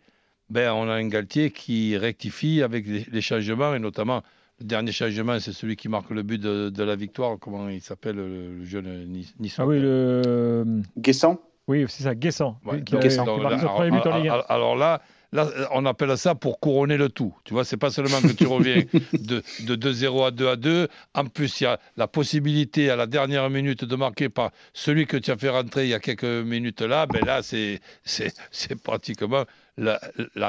ben, 0.50 0.71
on 0.71 0.88
a 0.89 0.94
un 0.94 1.07
Galtier 1.07 1.51
qui 1.51 1.97
rectifie 1.97 2.62
avec 2.62 2.86
les, 2.88 3.21
changements, 3.21 3.74
et 3.75 3.80
notamment 3.80 4.21
le 4.59 4.65
dernier 4.65 4.92
changement, 4.92 5.39
c'est 5.39 5.53
celui 5.53 5.75
qui 5.75 5.89
marque 5.89 6.12
le 6.12 6.24
but 6.24 6.42
de, 6.42 6.69
de 6.69 6.83
la 6.83 6.95
victoire. 6.95 7.38
Comment 7.39 7.68
il 7.69 7.81
s'appelle, 7.81 8.15
le, 8.15 8.63
jeune 8.63 9.06
Nice 9.39 9.56
Ah 9.57 9.65
oui, 9.65 9.80
le... 9.80 10.81
Guessant 10.97 11.39
oui 11.68 11.86
c'est 11.88 12.03
ça, 12.03 12.13
Guessant. 12.13 12.59
Ouais, 12.65 12.83
qui, 12.83 12.94
marque 12.94 13.12
son 13.12 13.25
premier 13.25 13.92
but 13.92 14.06
en 14.07 14.12
alors, 14.12 14.18
Ligue 14.18 14.30
1. 14.30 14.33
alors- 14.33 14.45
alors 14.51 14.75
là, 14.75 15.01
là, 15.31 15.50
on 15.71 15.86
appelle 15.86 16.15
ça 16.18 16.36
pour 16.36 16.59
couronner 16.59 16.98
le 16.98 17.09
tout. 17.09 17.36
Tu 17.44 17.53
vois, 17.53 17.65
c'est 17.65 17.77
pas 17.77 17.89
seulement 17.89 18.21
que 18.21 18.33
tu 18.33 18.45
reviens 18.45 18.83
de, 19.13 19.41
de 19.65 19.75
2-0 19.75 20.27
à 20.27 20.31
2 20.31 20.48
à 20.48 20.56
2. 20.56 20.88
En 21.15 21.25
plus, 21.25 21.62
il 21.62 21.63
y 21.63 21.68
a 21.68 21.80
la 21.98 22.07
possibilité 22.07 22.89
à 22.89 22.95
la 22.95 23.07
dernière 23.07 23.50
minute 23.50 23.83
de 23.83 23.95
marquer 23.95 24.30
par 24.30 24.51
celui 24.74 25.07
que 25.07 25.18
tu 25.18 25.31
as 25.31 25.38
fait 25.38 25.50
rentrer 25.50 25.86
il 25.86 25.89
y 25.89 25.94
a 25.95 26.00
quelques 26.00 26.24
minutes 26.24 26.81
là. 26.81 27.07
Ben 27.07 27.25
là, 27.25 27.41
c'est 27.41 27.80
c'est 28.03 28.33
c'est 28.51 28.80
pratiquement 28.81 29.45
la, 29.77 30.00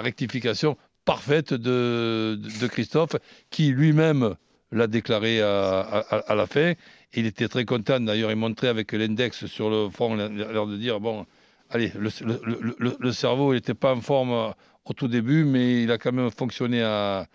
rectification 0.01 0.77
parfaite 1.05 1.55
de, 1.55 2.39
de, 2.61 2.67
Christophe, 2.67 3.17
qui 3.51 3.69
lui-même 3.69 4.35
l'a 4.73 4.87
déclaré 4.87 5.41
à, 5.41 5.81
à- 5.81 6.35
la 6.35 6.47
fin. 6.47 6.73
Il 7.15 7.27
était 7.27 7.49
très 7.49 7.65
content, 7.65 8.01
d'ailleurs, 8.01 8.31
il 8.31 8.37
montrait 8.37 8.69
avec 8.69 8.93
l'index 8.93 9.47
sur 9.47 9.71
le 9.71 9.89
front, 9.89 10.15
l'air 10.17 10.67
de 10.67 10.77
dire, 10.77 11.01
bon, 11.01 11.25
allez, 11.71 11.93
le, 11.99 12.11
le- 12.25 12.75
le- 12.79 12.97
le 12.99 13.13
cerveau, 13.13 13.55
n'était 13.55 13.75
pas 13.75 13.95
en 13.95 14.01
forme 14.01 14.53
au 14.85 14.93
tout 14.93 15.09
début, 15.09 15.45
mais 15.45 15.83
il 15.83 15.91
a 15.93 15.99
quand 15.99 16.13
même 16.13 16.31
fonctionné 16.31 16.83
à, 16.83 17.27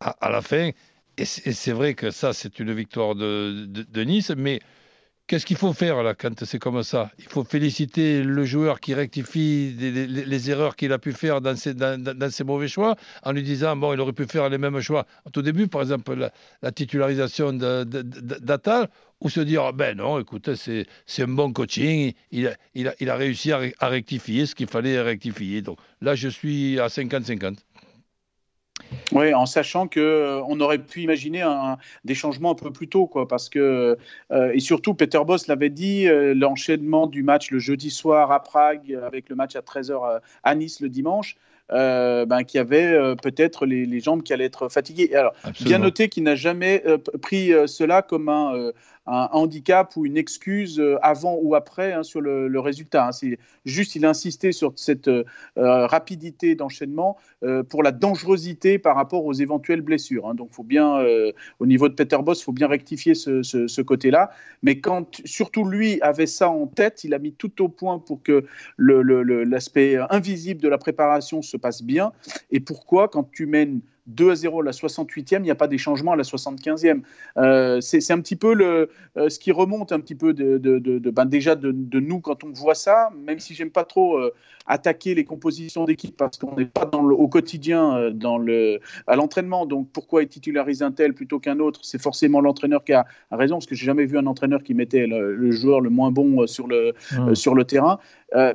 à, 0.00 0.30
la 0.30 0.42
fin. 0.42 0.70
Et 1.18 1.24
c'est 1.24 1.46
et 1.48 1.52
c'est 1.52 1.72
vrai 1.72 1.94
que 1.94 2.10
ça, 2.10 2.32
c'est 2.32 2.58
une 2.60 2.72
victoire 2.74 3.14
de, 3.14 3.64
de- 3.66 3.82
de 3.82 4.02
Nice, 4.04 4.30
mais 4.36 4.60
qu'est-ce 5.26 5.46
qu'il 5.46 5.56
faut 5.56 5.72
faire 5.72 6.02
là 6.02 6.14
quand 6.14 6.44
c'est 6.44 6.58
comme 6.58 6.82
ça? 6.82 7.10
Il 7.18 7.26
faut 7.26 7.44
féliciter 7.44 8.22
le 8.22 8.44
joueur 8.44 8.80
qui 8.80 8.94
rectifie 8.94 9.74
les, 9.78 10.50
erreurs 10.50 10.76
qu'il 10.76 10.92
a 10.92 10.98
pu 10.98 11.12
faire 11.12 11.40
dans 11.40 11.56
ses, 11.56 12.44
mauvais 12.44 12.68
choix, 12.68 12.96
en 13.24 13.32
lui 13.32 13.42
disant, 13.42 13.76
bon, 13.76 13.92
il 13.92 14.00
aurait 14.00 14.12
pu 14.12 14.26
faire 14.26 14.48
les 14.48 14.58
mêmes 14.58 14.80
choix 14.80 15.06
au 15.24 15.30
tout 15.30 15.42
début, 15.42 15.68
par 15.68 15.82
exemple, 15.82 16.14
la, 16.14 16.32
la 16.62 16.72
titularisation 16.72 17.52
d'Atal, 17.52 18.88
ou 19.20 19.30
se 19.30 19.40
dire, 19.40 19.72
ben 19.72 19.96
non, 19.96 20.20
écoutez, 20.20 20.54
c'est 20.56 21.22
un 21.22 21.28
bon 21.28 21.52
coaching, 21.52 22.12
il 22.30 22.48
a, 22.48 23.16
réussi 23.16 23.52
à, 23.52 23.58
ré- 23.58 23.74
à 23.78 23.88
rectifier 23.88 24.46
ce 24.46 24.54
qu'il 24.54 24.68
fallait 24.68 25.00
rectifier. 25.00 25.62
Donc 25.62 25.78
là, 26.00 26.14
je 26.14 26.28
suis 26.28 26.78
à 26.78 26.88
50-50. 26.88 27.56
Oui, 29.16 29.32
en 29.32 29.46
sachant 29.46 29.88
que 29.88 29.98
euh, 30.00 30.42
on 30.46 30.60
aurait 30.60 30.78
pu 30.78 31.00
imaginer 31.00 31.40
un- 31.40 31.78
des 32.04 32.14
changements 32.14 32.50
un 32.50 32.54
peu 32.54 32.70
plus 32.70 32.88
tôt, 32.88 33.06
quoi, 33.06 33.26
parce 33.26 33.48
que 33.48 33.96
euh, 34.30 34.52
et 34.52 34.60
surtout 34.60 34.92
Peter 34.92 35.20
Boss 35.26 35.46
l'avait 35.46 35.70
dit, 35.70 36.06
euh, 36.06 36.34
l'enchaînement 36.34 37.06
du 37.06 37.22
match 37.22 37.50
le 37.50 37.58
jeudi 37.58 37.90
soir 37.90 38.30
à 38.30 38.42
Prague 38.42 38.98
avec 39.06 39.28
le 39.30 39.36
match 39.36 39.56
à 39.56 39.60
13h 39.62 40.20
à 40.42 40.54
Nice 40.54 40.80
le 40.80 40.90
dimanche, 40.90 41.36
euh, 41.72 42.26
ben, 42.26 42.44
qu'il 42.44 42.58
y 42.58 42.60
avait 42.60 42.92
euh, 42.92 43.14
peut-être 43.14 43.64
les, 43.64 43.86
les 43.86 44.00
jambes 44.00 44.22
qui 44.22 44.32
allaient 44.32 44.44
être 44.44 44.68
fatiguées. 44.68 45.14
Alors, 45.14 45.32
bien 45.64 45.78
noter 45.78 46.08
qu'il 46.08 46.22
n'a 46.22 46.36
jamais 46.36 46.82
euh, 46.86 46.98
pris 47.20 47.52
cela 47.66 48.02
comme 48.02 48.28
un, 48.28 48.70
un 49.06 49.28
handicap 49.32 49.96
ou 49.96 50.04
une 50.06 50.16
excuse 50.16 50.80
euh, 50.80 50.96
avant 51.02 51.38
ou 51.40 51.54
après 51.54 51.92
hein, 51.92 52.02
sur 52.02 52.20
le, 52.20 52.58
résultat. 52.58 53.08
hein. 53.08 53.12
C'est 53.12 53.38
juste, 53.64 53.94
il 53.94 54.04
a 54.04 54.10
insisté 54.10 54.52
sur 54.52 54.72
cette 54.76 55.08
euh, 55.08 55.24
euh, 55.58 55.86
rapidité 55.86 56.54
d'enchaînement 56.54 57.16
pour 57.68 57.82
la 57.82 57.92
dangerosité 57.92 58.78
par 58.78 58.96
rapport 58.96 59.24
aux 59.24 59.32
éventuelles 59.32 59.82
blessures. 59.82 60.26
hein. 60.26 60.34
Donc, 60.34 60.52
faut 60.52 60.64
bien, 60.64 61.04
au 61.60 61.66
niveau 61.66 61.88
de 61.88 61.94
Peter 61.94 62.16
Boss, 62.20 62.42
faut 62.42 62.52
bien 62.52 62.66
rectifier 62.66 63.14
ce, 63.14 63.80
côté-là. 63.82 64.30
Mais 64.62 64.80
quand 64.80 65.20
surtout 65.24 65.64
lui 65.64 66.00
avait 66.00 66.26
ça 66.26 66.50
en 66.50 66.66
tête, 66.66 67.04
il 67.04 67.14
a 67.14 67.18
mis 67.18 67.32
tout 67.32 67.62
au 67.62 67.68
point 67.68 67.98
pour 67.98 68.22
que 68.22 68.44
l'aspect 68.78 69.96
invisible 70.10 70.60
de 70.60 70.68
la 70.68 70.78
préparation 70.78 71.42
se 71.42 71.56
passe 71.56 71.82
bien. 71.82 72.12
Et 72.50 72.58
pourquoi, 72.58 73.08
quand 73.08 73.30
tu 73.30 73.46
mènes 73.46 73.80
2 74.06 74.30
à 74.30 74.34
0 74.34 74.60
à 74.60 74.64
la 74.64 74.70
68e, 74.70 75.38
il 75.38 75.42
n'y 75.42 75.50
a 75.50 75.54
pas 75.54 75.68
des 75.68 75.78
changements 75.78 76.12
à 76.12 76.16
la 76.16 76.22
75e. 76.22 77.02
Euh, 77.36 77.80
c'est 77.80 78.10
un 78.10 78.20
petit 78.20 78.36
peu 78.36 78.54
le, 78.54 78.90
euh, 79.16 79.28
ce 79.28 79.38
qui 79.38 79.52
remonte 79.52 79.92
un 79.92 80.00
petit 80.00 80.14
peu 80.14 80.32
de, 80.32 80.58
de, 80.58 80.78
de, 80.78 81.10
ben 81.10 81.24
déjà 81.24 81.54
de, 81.54 81.72
nous 82.00 82.20
quand 82.20 82.44
on 82.44 82.52
voit 82.52 82.74
ça, 82.74 83.10
même 83.24 83.38
si 83.38 83.54
j'aime 83.54 83.70
pas 83.70 83.84
trop 83.84 84.16
euh, 84.16 84.32
attaquer 84.66 85.14
les 85.14 85.24
compositions 85.24 85.84
d'équipe 85.84 86.16
parce 86.16 86.38
qu'on 86.38 86.54
n'est 86.56 86.66
pas 86.66 86.84
dans 86.84 87.02
le, 87.02 87.14
au 87.14 87.28
quotidien 87.28 88.10
dans 88.12 88.38
le, 88.38 88.80
à 89.06 89.16
l'entraînement. 89.16 89.66
Donc 89.66 89.88
pourquoi 89.92 90.22
est 90.22 90.26
titularisé 90.26 90.84
un 90.84 90.92
tel 90.92 91.14
plutôt 91.14 91.38
qu'un 91.38 91.58
autre? 91.58 91.80
C'est 91.82 92.00
forcément 92.00 92.40
l'entraîneur 92.40 92.84
qui 92.84 92.92
a, 92.92 93.06
raison, 93.30 93.56
parce 93.56 93.66
que 93.66 93.74
j'ai 93.74 93.86
jamais 93.86 94.06
vu 94.06 94.18
un 94.18 94.26
entraîneur 94.26 94.62
qui 94.62 94.74
mettait 94.74 95.06
le, 95.06 95.50
joueur 95.50 95.80
le 95.80 95.90
moins 95.90 96.10
bon 96.10 96.46
sur 96.46 96.66
le, 96.66 96.94
mmh. 97.12 97.34
sur 97.34 97.54
le 97.54 97.64
terrain. 97.64 97.98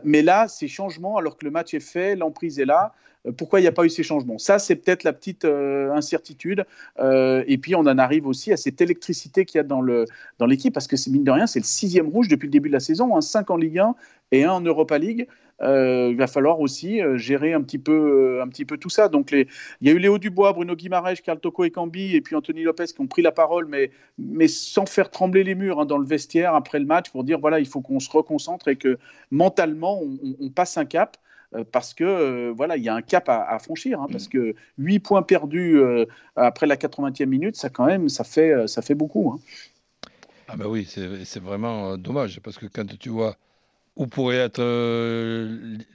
mais 0.03 0.21
là, 0.21 0.47
ces 0.47 0.67
changements, 0.67 1.17
alors 1.17 1.37
que 1.37 1.45
le 1.45 1.51
match 1.51 1.73
est 1.73 1.79
fait, 1.79 2.15
l'emprise 2.15 2.59
est 2.59 2.65
là. 2.65 2.93
Euh, 3.27 3.31
pourquoi 3.31 3.59
il 3.59 3.63
n'y 3.63 3.67
a 3.67 3.71
pas 3.71 3.85
eu 3.85 3.89
ces 3.89 4.03
changements? 4.03 4.37
Ça, 4.37 4.59
c'est 4.59 4.75
peut-être 4.75 5.03
la 5.03 5.13
petite 5.13 5.45
euh, 5.45 5.91
incertitude. 5.93 6.65
Euh, 6.99 7.43
et 7.47 7.57
puis, 7.57 7.75
on 7.75 7.81
en 7.81 7.97
arrive 7.97 8.27
aussi 8.27 8.51
à 8.51 8.57
cette 8.57 8.81
électricité 8.81 9.45
qu'il 9.45 9.59
y 9.59 9.61
a 9.61 9.63
dans 9.63 9.81
l'équipe, 9.81 10.73
dans 10.73 10.73
parce 10.73 10.87
que 10.87 10.95
mine 11.09 11.23
de 11.23 11.31
rien, 11.31 11.47
c'est 11.47 11.59
le 11.59 11.65
sixième 11.65 12.07
rouge 12.07 12.27
depuis 12.27 12.47
le 12.47 12.51
début 12.51 12.69
de 12.69 12.73
la 12.73 12.79
saison, 12.79 13.15
hein, 13.15 13.21
5 13.21 13.49
en 13.49 13.57
Ligue 13.57 13.79
1 13.79 13.95
et 14.31 14.43
1 14.43 14.51
en 14.51 14.61
Europa 14.61 14.97
League. 14.97 15.27
il 15.61 16.15
va 16.17 16.27
falloir 16.27 16.59
aussi 16.59 17.01
gérer 17.15 17.53
un 17.53 17.61
petit 17.61 17.77
peu, 17.77 18.41
un 18.41 18.47
petit 18.47 18.65
peu 18.65 18.77
tout 18.77 18.89
ça. 18.89 19.09
Donc, 19.09 19.31
les... 19.31 19.47
il 19.81 19.87
y 19.87 19.91
a 19.91 19.93
eu 19.93 19.99
Léo 19.99 20.17
Dubois, 20.17 20.53
Bruno 20.53 20.75
Guimaraes, 20.75 21.15
Carl 21.23 21.39
Toko 21.39 21.65
et 21.65 21.71
Cambi, 21.71 22.15
et 22.15 22.21
puis 22.21 22.35
Anthony 22.35 22.63
Lopez 22.63 22.85
qui 22.87 23.01
ont 23.01 23.07
pris 23.07 23.21
la 23.21 23.31
parole, 23.31 23.65
mais, 23.67 23.91
mais 24.17 24.47
sans 24.47 24.85
faire 24.85 25.11
trembler 25.11 25.43
les 25.43 25.55
murs 25.55 25.79
hein, 25.79 25.85
dans 25.85 25.97
le 25.97 26.05
vestiaire 26.05 26.55
après 26.55 26.79
le 26.79 26.85
match 26.85 27.09
pour 27.11 27.23
dire 27.23 27.39
voilà, 27.39 27.59
il 27.59 27.67
faut 27.67 27.81
qu'on 27.81 27.99
se 27.99 28.09
reconcentre 28.09 28.69
et 28.69 28.77
que 28.77 28.97
mentalement, 29.29 30.01
on 30.39 30.49
passe 30.49 30.77
un 30.77 30.85
cap. 30.85 31.17
Euh, 31.53 31.63
parce 31.69 31.93
que 31.93 32.03
euh, 32.03 32.53
voilà, 32.55 32.77
il 32.77 32.83
y 32.83 32.89
a 32.89 32.95
un 32.95 33.01
cap 33.01 33.27
à, 33.27 33.57
franchir, 33.59 34.01
hein, 34.01 34.07
parce 34.11 34.27
que 34.27 34.55
8 34.77 34.99
points 34.99 35.23
perdus 35.23 35.77
euh, 35.77 36.05
après 36.35 36.65
la 36.65 36.77
80e 36.77 37.25
minute, 37.25 37.55
ça 37.55 37.69
quand 37.69 37.85
même, 37.85 38.09
ça 38.09 38.23
fait, 38.23 38.67
ça 38.67 38.81
fait 38.81 38.95
beaucoup. 38.95 39.31
Hein. 39.31 39.39
Ah 40.47 40.55
ben 40.57 40.67
oui, 40.67 40.85
c'est 40.85 41.41
vraiment 41.41 41.97
dommage, 41.97 42.39
parce 42.41 42.57
que 42.57 42.65
quand 42.65 42.97
tu 42.97 43.09
vois 43.09 43.35
où 43.95 44.07
pourrait 44.07 44.37
être 44.37 44.61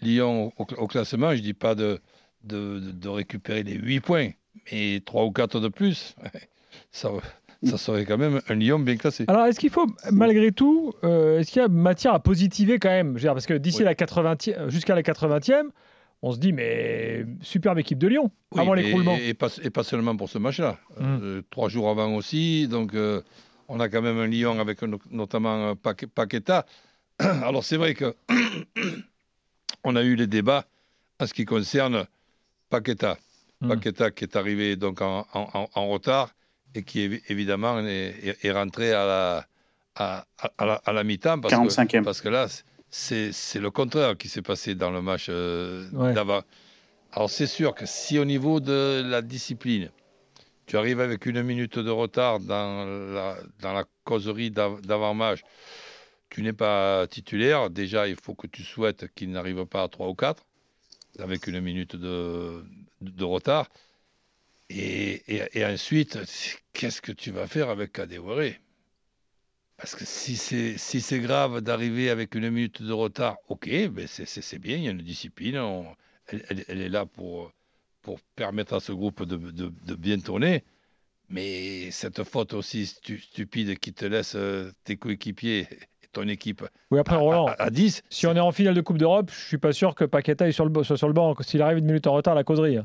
Lyon 0.03 0.53
au, 0.59 0.87
classement, 0.87 1.35
je 1.35 1.41
dis 1.41 1.55
pas 1.55 1.75
de, 1.75 2.01
de, 2.45 2.79
de, 2.79 3.09
récupérer 3.09 3.63
les 3.63 3.75
8 3.75 4.01
points, 4.01 4.31
mais 4.71 5.01
3 5.05 5.25
ou 5.25 5.31
4 5.31 5.61
de 5.61 5.69
plus, 5.69 6.15
ça, 6.91 7.11
ça 7.65 7.79
serait 7.79 8.05
quand 8.05 8.19
même 8.19 8.41
un 8.49 8.55
Lyon 8.55 8.79
bien 8.79 8.97
classé. 8.97 9.25
Alors, 9.29 9.47
est-ce 9.47 9.59
qu'il 9.59 9.71
faut, 9.71 9.87
malgré 10.11 10.53
tout, 10.53 10.93
euh, 11.05 11.41
est-ce 11.41 11.51
qu'il 11.51 11.63
y 11.63 11.65
a 11.65 11.69
matière 11.69 12.15
à 12.15 12.21
positiver 12.21 12.79
quand 12.79 12.91
même? 12.91 13.19
Parce 13.21 13.47
que 13.47 13.55
d'ici 13.55 13.83
la 13.83 13.95
80 13.95 14.69
jusqu'à 14.69 14.95
la 14.95 15.03
80e, 15.03 15.71
on 16.23 16.33
se 16.33 16.39
dit, 16.39 16.53
mais 16.53 17.25
superbe 17.41 17.79
équipe 17.79 17.99
de 17.99 18.09
Lyon, 18.09 18.31
avant 18.57 18.75
l'écroulement. 18.75 19.17
Et, 19.17 19.35
pas, 19.35 19.49
et 19.63 19.71
pas 19.71 19.85
seulement 19.85 20.17
pour 20.17 20.29
ce 20.29 20.39
match-là. 20.39 20.79
Hum. 20.99 21.21
Euh, 21.23 21.43
trois 21.51 21.69
jours 21.69 21.89
avant 21.89 22.15
aussi, 22.15 22.69
donc 22.69 22.95
euh, 22.95 23.23
on 23.69 23.81
a 23.81 23.89
quand 23.89 24.03
même 24.03 24.19
un 24.19 24.27
Lyon 24.27 24.59
avec 24.61 24.81
notamment 25.11 25.75
Paqueta. 25.77 26.67
Alors, 27.19 27.65
c'est 27.65 27.77
vrai 27.77 27.95
que 27.95 28.15
on 29.85 29.97
a 29.97 30.03
eu 30.03 30.15
les 30.15 30.27
débats 30.27 30.67
en 31.21 31.27
ce 31.27 31.35
qui 31.35 31.45
concerne 31.45 32.07
Paqueta. 32.71 33.19
Hum. 33.63 33.69
Paqueta 33.69 34.11
qui 34.11 34.25
est 34.25 34.37
arrivé 34.37 34.77
donc 34.77 35.01
en, 35.01 35.27
en 35.33 35.89
retard 35.89 36.35
et 36.76 36.83
qui 36.83 37.21
évidemment 37.28 37.78
est, 37.80 38.52
rentré 38.52 38.92
à 38.92 39.06
la, 39.06 39.47
à, 39.95 40.26
à, 40.59 40.92
la, 40.92 41.04
mi-temps 41.04 41.40
parce, 41.40 41.54
que, 41.54 42.02
parce 42.02 42.21
que 42.21 42.28
là, 42.28 42.47
c'est 42.90 43.61
le 43.61 43.71
contraire 43.71 44.16
qui 44.16 44.28
s'est 44.28 44.42
passé 44.42 44.75
dans 44.75 44.90
le 44.90 45.02
match 45.02 45.26
euh, 45.28 45.88
d'avant. 46.12 46.42
Alors 47.12 47.30
c'est 47.30 47.47
sûr 47.47 47.75
que 47.75 47.87
si 47.87 48.18
au 48.18 48.25
niveau 48.25 48.61
de 48.61 49.02
la 49.04 49.23
discipline, 49.23 49.90
tu 50.66 50.76
arrives 50.76 51.00
avec 51.00 51.26
une 51.26 51.42
minute 51.42 51.78
de 51.78 51.90
retard 51.90 52.40
dans 52.40 52.85
la, 52.85 53.37
dans 53.61 53.73
la 53.73 53.85
causerie 54.04 54.50
d'avant-match, 54.50 55.40
tu 56.28 56.42
n'es 56.42 56.52
pas 56.52 57.06
titulaire, 57.06 57.71
déjà 57.71 58.09
il 58.09 58.16
faut 58.16 58.35
que 58.35 58.47
tu 58.47 58.62
souhaites 58.62 59.06
qu'il 59.14 59.30
n'arrive 59.30 59.64
pas 59.64 59.85
à 59.85 59.88
3 59.88 60.09
ou 60.09 60.14
4, 60.14 60.45
avec 61.21 61.47
une 61.47 61.61
minute 61.61 61.97
de, 61.97 62.64
de 63.00 63.25
retard. 63.25 63.68
Et, 64.68 65.23
et, 65.58 65.64
ensuite, 65.64 66.18
qu'est-ce 66.73 67.00
que 67.00 67.12
tu 67.12 67.30
vas 67.30 67.46
faire 67.46 67.70
avec 67.70 67.92
Kadewere 67.92 68.54
Parce 69.76 69.94
que 69.94 70.04
si 70.04 70.37
c'est 70.37 70.76
si 70.76 71.20
grave 71.20 71.61
d'arriver 71.61 72.11
avec 72.11 72.35
une 72.35 72.50
minute 72.50 72.82
de 72.82 72.92
retard, 72.92 73.37
ok, 73.49 73.68
ben 73.88 74.06
c'est 74.08 74.58
bien, 74.58 74.76
il 74.76 74.82
y 74.82 74.88
a 74.88 74.90
une 74.90 75.02
discipline, 75.02 75.56
elle, 76.26 76.64
elle, 76.66 76.80
est 76.80 76.88
là 76.88 77.06
pour, 77.06 77.52
pour 78.02 78.20
permettre 78.35 78.75
à 78.75 78.80
ce 78.80 78.90
groupe 78.92 79.23
de, 79.23 79.37
de, 79.37 79.73
de 79.85 79.94
bien 79.94 80.18
tourner. 80.18 80.64
Mais 81.28 81.90
cette 81.90 82.23
faute 82.25 82.54
aussi 82.54 82.87
stupide 82.87 83.78
qui 83.78 83.92
te 83.92 84.04
laisse 84.04 84.35
euh, 84.37 84.70
tes 84.85 84.96
coéquipiers 84.96 85.68
et 85.70 86.06
ton 86.12 86.28
équipe 86.28 86.64
oui, 86.90 87.00
après, 87.00 87.16
Roland, 87.16 87.46
à, 87.58 87.70
10. 87.70 88.02
Si 88.11 88.26
on 88.26 88.35
est 88.35 88.40
en 88.40 88.52
finale 88.52 88.75
de 88.75 88.80
Coupe 88.80 88.99
d'Europe, 88.99 89.30
je 89.32 89.46
suis 89.46 89.58
pas 89.58 89.73
sûr 89.73 89.94
que 89.94 90.04
Paqueta 90.04 90.50
sur 90.52 90.64
le, 90.64 90.85
soit 90.85 90.96
sur 90.96 91.08
le 91.08 91.14
banc. 91.14 91.35
S'il 91.40 91.62
arrive 91.62 91.78
une 91.78 91.87
minute 91.87 92.06
en 92.06 92.12
retard, 92.12 92.35
la 92.35 92.44
causerie. 92.44 92.78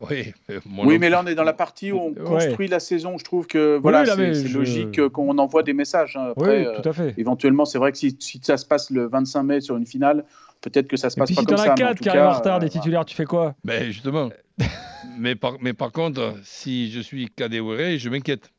Oui, 0.00 0.32
oui 0.66 0.98
mais 0.98 1.10
là 1.10 1.22
on 1.24 1.26
est 1.26 1.34
dans 1.34 1.44
la 1.44 1.52
partie 1.52 1.90
où 1.90 1.98
on 1.98 2.14
construit 2.14 2.68
la 2.68 2.78
saison. 2.78 3.18
Je 3.18 3.24
trouve 3.24 3.48
que 3.48 3.76
voilà, 3.76 4.06
c'est 4.06 4.48
logique 4.48 5.08
qu'on 5.08 5.36
envoie 5.38 5.62
des 5.64 5.72
messages. 5.72 6.16
Hein. 6.16 6.32
Après, 6.36 6.68
oui, 6.68 6.80
tout 6.80 6.88
à 6.88 6.92
fait. 6.92 7.02
Euh, 7.02 7.12
éventuellement, 7.16 7.64
c'est 7.64 7.78
vrai 7.78 7.90
que 7.90 7.98
si, 7.98 8.16
ça 8.42 8.56
se 8.56 8.64
passe 8.64 8.90
le 8.90 9.08
25 9.08 9.42
mai 9.42 9.60
sur 9.60 9.76
une 9.76 9.86
finale, 9.86 10.24
peut-être 10.60 10.86
que 10.86 10.96
ça 10.96 11.10
se 11.10 11.16
passe 11.16 11.32
pas 11.32 11.42
comme 11.42 11.56
ça. 11.56 11.64
Si 11.64 11.74
tu 11.74 11.82
as 11.82 11.88
4 11.88 12.00
qui 12.00 12.08
arrivent 12.08 12.22
en 12.22 12.32
retard 12.32 12.60
des 12.60 12.66
euh, 12.66 12.70
titulaires, 12.70 13.04
tu 13.04 13.16
fais 13.16 13.24
quoi? 13.24 13.56
Ben 13.64 13.90
Justement. 13.90 14.30
mais, 15.18 15.34
par, 15.34 15.54
mais 15.60 15.72
par 15.72 15.90
contre, 15.90 16.34
si 16.44 16.92
je 16.92 17.00
suis 17.00 17.28
Kadewere, 17.28 17.98
je 17.98 18.08
m'inquiète. 18.08 18.52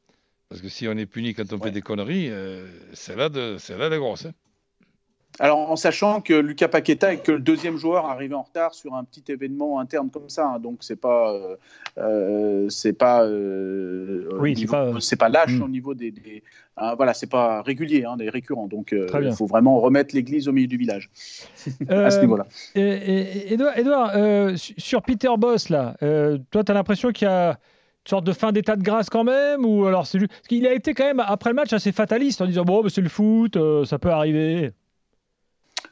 Parce 0.49 0.61
que 0.61 0.69
si 0.69 0.87
on 0.87 0.93
est 0.93 1.05
puni 1.05 1.35
quand 1.35 1.53
on 1.53 1.59
fait 1.59 1.71
des 1.71 1.81
conneries, 1.81 2.27
euh, 2.31 2.65
c'est 2.93 3.15
là, 3.15 3.29
de, 3.29 3.57
là 3.77 3.87
la 3.87 3.97
grosse. 3.97 4.25
Hein. 4.25 4.31
Alors, 5.37 5.71
en 5.71 5.75
sachant 5.77 6.19
que 6.19 6.33
Lucas 6.33 6.67
Paqueta 6.67 7.13
est 7.13 7.19
que 7.19 7.31
le 7.31 7.39
deuxième 7.39 7.77
joueur 7.77 8.05
arrivé 8.07 8.35
en 8.35 8.41
retard 8.41 8.73
sur 8.73 8.95
un 8.95 9.05
petit 9.05 9.23
événement 9.31 9.79
interne 9.79 10.09
comme 10.09 10.27
ça, 10.27 10.45
hein. 10.47 10.59
donc 10.59 10.79
c'est 10.81 10.99
pas, 10.99 11.33
euh, 11.33 11.55
euh 11.97 12.67
c'est 12.69 12.91
pas, 12.93 13.23
euh, 13.23 14.27
oui, 14.39 14.67
c'est 14.99 15.15
pas, 15.15 15.29
lâche 15.29 15.57
hmm. 15.57 15.63
au 15.63 15.69
niveau 15.69 15.93
des, 15.93 16.11
des 16.11 16.43
hein, 16.75 16.93
voilà, 16.95 17.13
c'est 17.13 17.29
pas 17.29 17.61
régulier, 17.61 18.03
hein, 18.03 18.17
des 18.17 18.29
récurrents. 18.29 18.67
Donc, 18.67 18.93
il 18.93 19.31
faut 19.31 19.45
vraiment 19.45 19.79
remettre 19.79 20.13
l'église 20.13 20.49
au 20.49 20.51
milieu 20.51 20.67
du 20.67 20.77
village 20.77 21.09
à 21.89 22.09
ce 22.09 22.19
niveau-là. 22.19 22.45
Edouard, 22.75 24.11
sur 24.57 25.01
Peter 25.03 25.31
Boss 25.37 25.69
là, 25.69 25.95
toi, 26.51 26.63
tu 26.65 26.71
as 26.71 26.75
l'impression 26.75 27.11
qu'il 27.11 27.27
y 27.27 27.31
a 27.31 27.51
une 27.51 28.09
sorte 28.09 28.25
de 28.25 28.33
fin 28.33 28.51
d'état 28.51 28.75
de 28.75 28.83
grâce 28.83 29.09
quand 29.09 29.25
même 29.25 29.65
ou 29.65 29.85
alors 29.85 30.07
c'est 30.07 30.19
juste... 30.19 30.31
parce 30.31 30.47
qu'il 30.47 30.65
a 30.65 30.73
été 30.73 30.93
quand 30.93 31.03
même 31.03 31.19
après 31.19 31.49
le 31.49 31.55
match 31.55 31.73
assez 31.73 31.91
fataliste 31.91 32.41
en 32.41 32.47
disant 32.47 32.63
bon 32.63 32.87
c'est 32.87 33.01
le 33.01 33.09
foot 33.09 33.57
ça 33.85 33.99
peut 33.99 34.09
arriver 34.09 34.71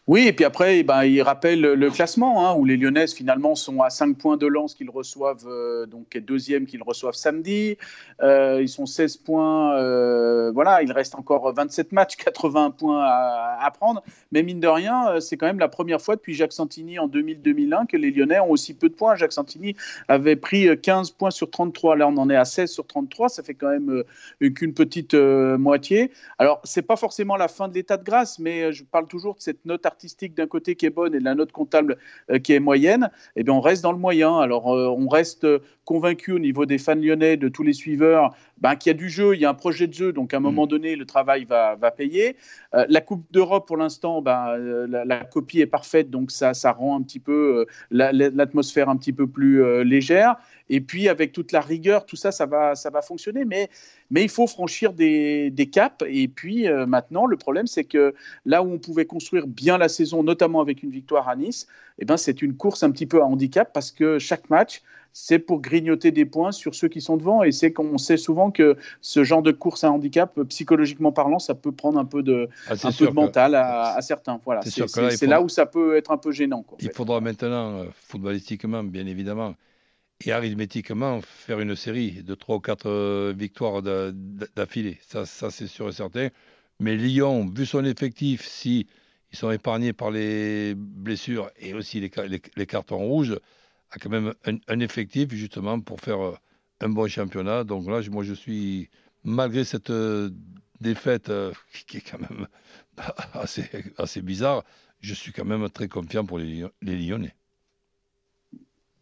oui, 0.07 0.25
et 0.25 0.31
puis 0.31 0.45
après, 0.45 0.79
eh 0.79 0.83
ben, 0.83 1.03
il 1.03 1.21
rappelle 1.21 1.59
le 1.59 1.91
classement, 1.91 2.47
hein, 2.47 2.55
où 2.55 2.63
les 2.63 2.77
Lyonnaises 2.77 3.13
finalement 3.13 3.55
sont 3.55 3.81
à 3.81 3.89
5 3.89 4.17
points 4.17 4.37
de 4.37 4.47
lance 4.47 4.73
qu'ils 4.73 4.89
reçoivent, 4.89 5.45
euh, 5.49 5.85
donc 5.85 6.17
deuxième 6.17 6.65
qu'ils 6.65 6.81
reçoivent 6.81 7.13
samedi. 7.13 7.77
Euh, 8.21 8.59
ils 8.61 8.69
sont 8.69 8.85
16 8.85 9.17
points, 9.17 9.75
euh, 9.75 10.49
voilà, 10.53 10.81
il 10.81 10.93
reste 10.93 11.15
encore 11.15 11.53
27 11.53 11.91
matchs, 11.91 12.15
80 12.23 12.71
points 12.71 13.03
à, 13.03 13.69
prendre. 13.77 14.01
Mais 14.31 14.43
mine 14.43 14.61
de 14.61 14.67
rien, 14.69 15.19
c'est 15.19 15.35
quand 15.35 15.45
même 15.45 15.59
la 15.59 15.67
première 15.67 15.99
fois 15.99 16.15
depuis 16.15 16.33
Jacques 16.33 16.53
Santini 16.53 16.99
en 16.99 17.09
2000-2001 17.09 17.85
que 17.87 17.97
les 17.97 18.11
Lyonnais 18.11 18.39
ont 18.39 18.51
aussi 18.51 18.73
peu 18.73 18.87
de 18.87 18.93
points. 18.93 19.15
Jacques 19.15 19.33
Santini 19.33 19.75
avait 20.07 20.37
pris 20.37 20.69
15 20.79 21.11
points 21.11 21.31
sur 21.31 21.51
33, 21.51 21.97
là 21.97 22.07
on 22.07 22.15
en 22.15 22.29
est 22.29 22.35
à 22.37 22.45
16 22.45 22.71
sur 22.71 22.87
33, 22.87 23.27
ça 23.27 23.43
fait 23.43 23.55
quand 23.55 23.67
même 23.69 24.03
qu'une 24.55 24.73
petite 24.73 25.15
moitié. 25.15 26.11
Alors, 26.37 26.61
c'est 26.63 26.81
pas 26.81 26.95
forcément 26.95 27.35
la 27.35 27.49
fin 27.49 27.67
de 27.67 27.73
l'état 27.73 27.97
de 27.97 28.05
grâce, 28.05 28.39
mais 28.39 28.71
je 28.71 28.85
parle 28.85 29.07
toujours 29.07 29.35
de 29.35 29.41
cette 29.41 29.65
note 29.65 29.85
d'un 30.35 30.47
côté 30.47 30.75
qui 30.75 30.85
est 30.85 30.89
bonne 30.89 31.15
et 31.15 31.19
de 31.19 31.23
la 31.23 31.35
note 31.35 31.51
comptable 31.51 31.97
euh, 32.29 32.39
qui 32.39 32.53
est 32.53 32.59
moyenne, 32.59 33.09
eh 33.35 33.43
bien 33.43 33.53
on 33.53 33.61
reste 33.61 33.83
dans 33.83 33.91
le 33.91 33.97
moyen. 33.97 34.37
Alors 34.39 34.73
euh, 34.73 34.87
on 34.87 35.07
reste 35.07 35.47
convaincu 35.85 36.31
au 36.31 36.39
niveau 36.39 36.65
des 36.65 36.77
fans 36.77 36.95
lyonnais, 36.95 37.37
de 37.37 37.47
tous 37.47 37.63
les 37.63 37.73
suiveurs, 37.73 38.35
ben, 38.59 38.75
qu'il 38.75 38.89
y 38.89 38.95
a 38.95 38.97
du 38.97 39.09
jeu, 39.09 39.35
il 39.35 39.41
y 39.41 39.45
a 39.45 39.49
un 39.49 39.53
projet 39.53 39.87
de 39.87 39.93
jeu, 39.93 40.11
donc 40.11 40.33
à 40.33 40.37
un 40.37 40.41
moment 40.41 40.65
mm. 40.65 40.69
donné, 40.69 40.95
le 40.95 41.05
travail 41.05 41.45
va, 41.45 41.75
va 41.75 41.91
payer. 41.91 42.35
Euh, 42.73 42.85
la 42.89 43.01
Coupe 43.01 43.25
d'Europe, 43.31 43.67
pour 43.67 43.77
l'instant, 43.77 44.21
ben, 44.21 44.57
la, 44.57 45.23
copie 45.23 45.61
est 45.61 45.67
parfaite, 45.67 46.09
donc 46.09 46.31
ça, 46.31 46.53
ça 46.53 46.71
rend 46.71 46.97
un 46.97 47.01
petit 47.01 47.19
peu 47.19 47.65
l'atmosphère 47.91 48.89
un 48.89 48.97
petit 48.97 49.13
peu 49.13 49.27
plus 49.27 49.83
légère. 49.83 50.35
Et 50.69 50.81
puis, 50.81 51.07
avec 51.07 51.31
toute 51.31 51.51
la 51.51 51.61
rigueur, 51.61 52.05
tout 52.05 52.15
ça, 52.15 52.31
ça 52.31 52.45
va, 52.45 52.75
ça 52.75 52.89
va 52.89 53.01
fonctionner. 53.01 53.45
Mais, 53.45 53.69
mais 54.11 54.23
il 54.23 54.29
faut 54.29 54.47
franchir 54.47 54.93
des, 54.93 55.49
des 55.49 55.67
caps. 55.67 56.03
Et 56.07 56.27
puis, 56.27 56.67
euh, 56.67 56.85
maintenant, 56.85 57.25
le 57.25 57.37
problème, 57.37 57.67
c'est 57.67 57.85
que 57.85 58.13
là 58.45 58.63
où 58.63 58.71
on 58.71 58.79
pouvait 58.79 59.05
construire 59.05 59.47
bien 59.47 59.77
la 59.77 59.89
saison, 59.89 60.23
notamment 60.23 60.61
avec 60.61 60.83
une 60.83 60.91
victoire 60.91 61.29
à 61.29 61.35
Nice, 61.35 61.67
eh 61.99 62.05
ben, 62.05 62.17
c'est 62.17 62.41
une 62.41 62.55
course 62.55 62.83
un 62.83 62.91
petit 62.91 63.05
peu 63.05 63.21
à 63.21 63.25
handicap 63.25 63.71
parce 63.73 63.91
que 63.91 64.19
chaque 64.19 64.49
match, 64.49 64.81
c'est 65.13 65.39
pour 65.39 65.61
grignoter 65.61 66.11
des 66.11 66.25
points 66.25 66.51
sur 66.51 66.75
ceux 66.75 66.89
qui 66.89 67.01
sont 67.01 67.17
devant. 67.17 67.41
Et 67.41 67.51
c'est 67.51 67.73
qu'on 67.73 67.97
sait 67.97 68.17
souvent 68.17 68.51
que 68.51 68.77
ce 69.01 69.23
genre 69.23 69.41
de 69.41 69.51
course 69.51 69.83
à 69.83 69.91
handicap, 69.91 70.39
psychologiquement 70.49 71.11
parlant, 71.11 71.39
ça 71.39 71.55
peut 71.55 71.71
prendre 71.71 71.97
un 71.97 72.05
peu 72.05 72.21
de, 72.21 72.49
ah, 72.67 72.73
un 72.83 72.91
peu 72.91 73.07
de 73.07 73.11
mental 73.11 73.55
à, 73.55 73.99
certains. 74.01 74.39
Voilà, 74.45 74.61
c'est 74.61 75.25
là, 75.25 75.41
où 75.41 75.49
ça 75.49 75.65
peut 75.65 75.97
être 75.97 76.11
un 76.11 76.17
peu 76.17 76.31
gênant. 76.31 76.63
il 76.79 76.91
faudra 76.91 77.19
maintenant, 77.19 77.79
euh, 77.79 77.85
footballistiquement, 78.07 78.83
bien 78.83 79.07
évidemment, 79.07 79.55
et 80.25 80.31
arithmétiquement 80.31 81.21
faire 81.21 81.59
une 81.59 81.75
série 81.75 82.23
de 82.23 82.35
3 82.35 82.55
ou 82.57 82.59
4 82.59 83.31
victoires 83.33 83.81
d'affilée. 83.81 84.99
Ça, 85.01 85.25
ça 85.25 85.51
c'est 85.51 85.67
sûr 85.67 85.89
et 85.89 85.91
certain. 85.91 86.29
Mais 86.79 86.95
Lyon, 86.95 87.51
vu 87.53 87.65
son 87.65 87.85
effectif, 87.85 88.45
si 88.45 88.87
ils 89.31 89.37
sont 89.37 89.51
épargnés 89.51 89.93
par 89.93 90.11
les 90.11 90.73
blessures 90.75 91.49
et 91.57 91.73
aussi 91.73 91.99
les, 91.99 92.65
cartons 92.65 92.97
rouges, 92.97 93.39
a 93.91 93.97
quand 93.99 94.09
même 94.09 94.33
un, 94.45 94.79
effectif 94.79 95.33
justement 95.33 95.79
pour 95.79 95.99
faire 96.01 96.21
euh, 96.21 96.35
un 96.81 96.89
bon 96.89 97.07
championnat. 97.07 97.63
Donc 97.63 97.87
là, 97.87 98.01
moi, 98.11 98.23
je 98.23 98.33
suis, 98.33 98.89
malgré 99.23 99.63
cette 99.63 99.89
euh, 99.89 100.29
défaite 100.81 101.29
euh, 101.29 101.53
qui 101.87 101.97
est 101.97 102.01
quand 102.01 102.19
même 102.19 102.47
assez, 103.33 104.21
bizarre, 104.21 104.63
je 104.99 105.13
suis 105.13 105.31
quand 105.31 105.45
même 105.45 105.69
très 105.69 105.87
confiant 105.87 106.25
pour 106.25 106.39
les 106.39 106.69
Lyonnais. 106.81 107.35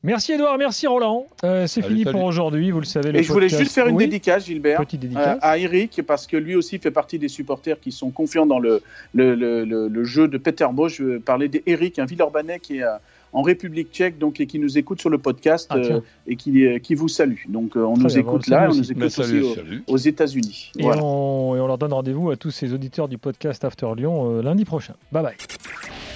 Merci 0.06 0.34
Edouard, 0.34 0.60
merci 0.60 0.86
Roland. 0.86 1.26
Euh, 1.44 1.66
c'est 1.66 1.82
fini 1.82 2.06
pour 2.06 2.24
aujourd'hui, 2.24 2.70
vous 2.70 2.80
le 2.80 2.86
savez. 2.86 3.10
et 3.18 3.24
je 3.24 3.34
voulais 3.34 3.50
juste 3.50 3.72
faire 3.72 3.88
une 3.88 3.98
dédicace, 3.98 4.46
Gilbert, 4.46 4.80
euh, 4.80 5.36
à 5.42 5.58
Eric, 5.58 6.04
parce 6.06 6.28
que 6.28 6.38
lui 6.38 6.56
aussi 6.56 6.78
fait 6.78 6.92
partie 6.92 7.18
des 7.18 7.28
supporters 7.28 7.80
qui 7.80 7.92
sont 7.92 8.12
confiants 8.12 8.46
dans 8.46 8.60
le, 8.60 8.84
le, 9.16 9.34
le, 9.34 10.04
jeu 10.04 10.28
de 10.28 10.38
Peter 10.38 10.68
Bosch. 10.72 10.98
Je 10.98 11.18
parlais 11.18 11.48
d'Eric, 11.48 11.98
un 11.98 12.06
Villeurbanais 12.06 12.60
qui 12.60 12.78
est 12.78 12.84
euh, 12.84 12.98
en 13.34 13.42
République 13.42 13.92
tchèque 13.92 14.20
donc, 14.20 14.40
et 14.40 14.46
qui 14.46 14.60
nous 14.60 14.78
écoute 14.78 15.02
sur 15.02 15.10
le 15.10 15.18
podcast 15.18 15.68
ah, 15.72 15.80
et 16.28 16.36
qui, 16.36 16.80
qui 16.82 16.94
vous 16.94 17.08
salue. 17.08 17.42
Donc 17.50 17.76
on 17.76 17.98
nous 17.98 18.18
écoute 18.18 18.46
là, 18.48 18.68
on 18.70 18.76
nous 18.76 18.92
écoute 18.92 19.06
aussi 19.06 19.42
aux, 19.88 19.98
États-Unis. 19.98 20.72
Et, 20.78 20.86
on, 20.86 21.56
leur 21.56 21.80
donne 21.80 21.94
rendez-vous 21.94 22.30
à 22.30 22.36
tous 22.36 22.52
ces 22.52 22.74
auditeurs 22.74 23.08
du 23.08 23.18
podcast 23.18 23.66
After 23.66 23.88
Lyon 23.98 24.42
lundi 24.42 24.66
prochain. 24.66 24.94
Bye 25.12 25.24
bye. 25.24 25.36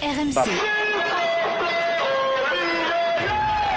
RMC. 0.03 0.88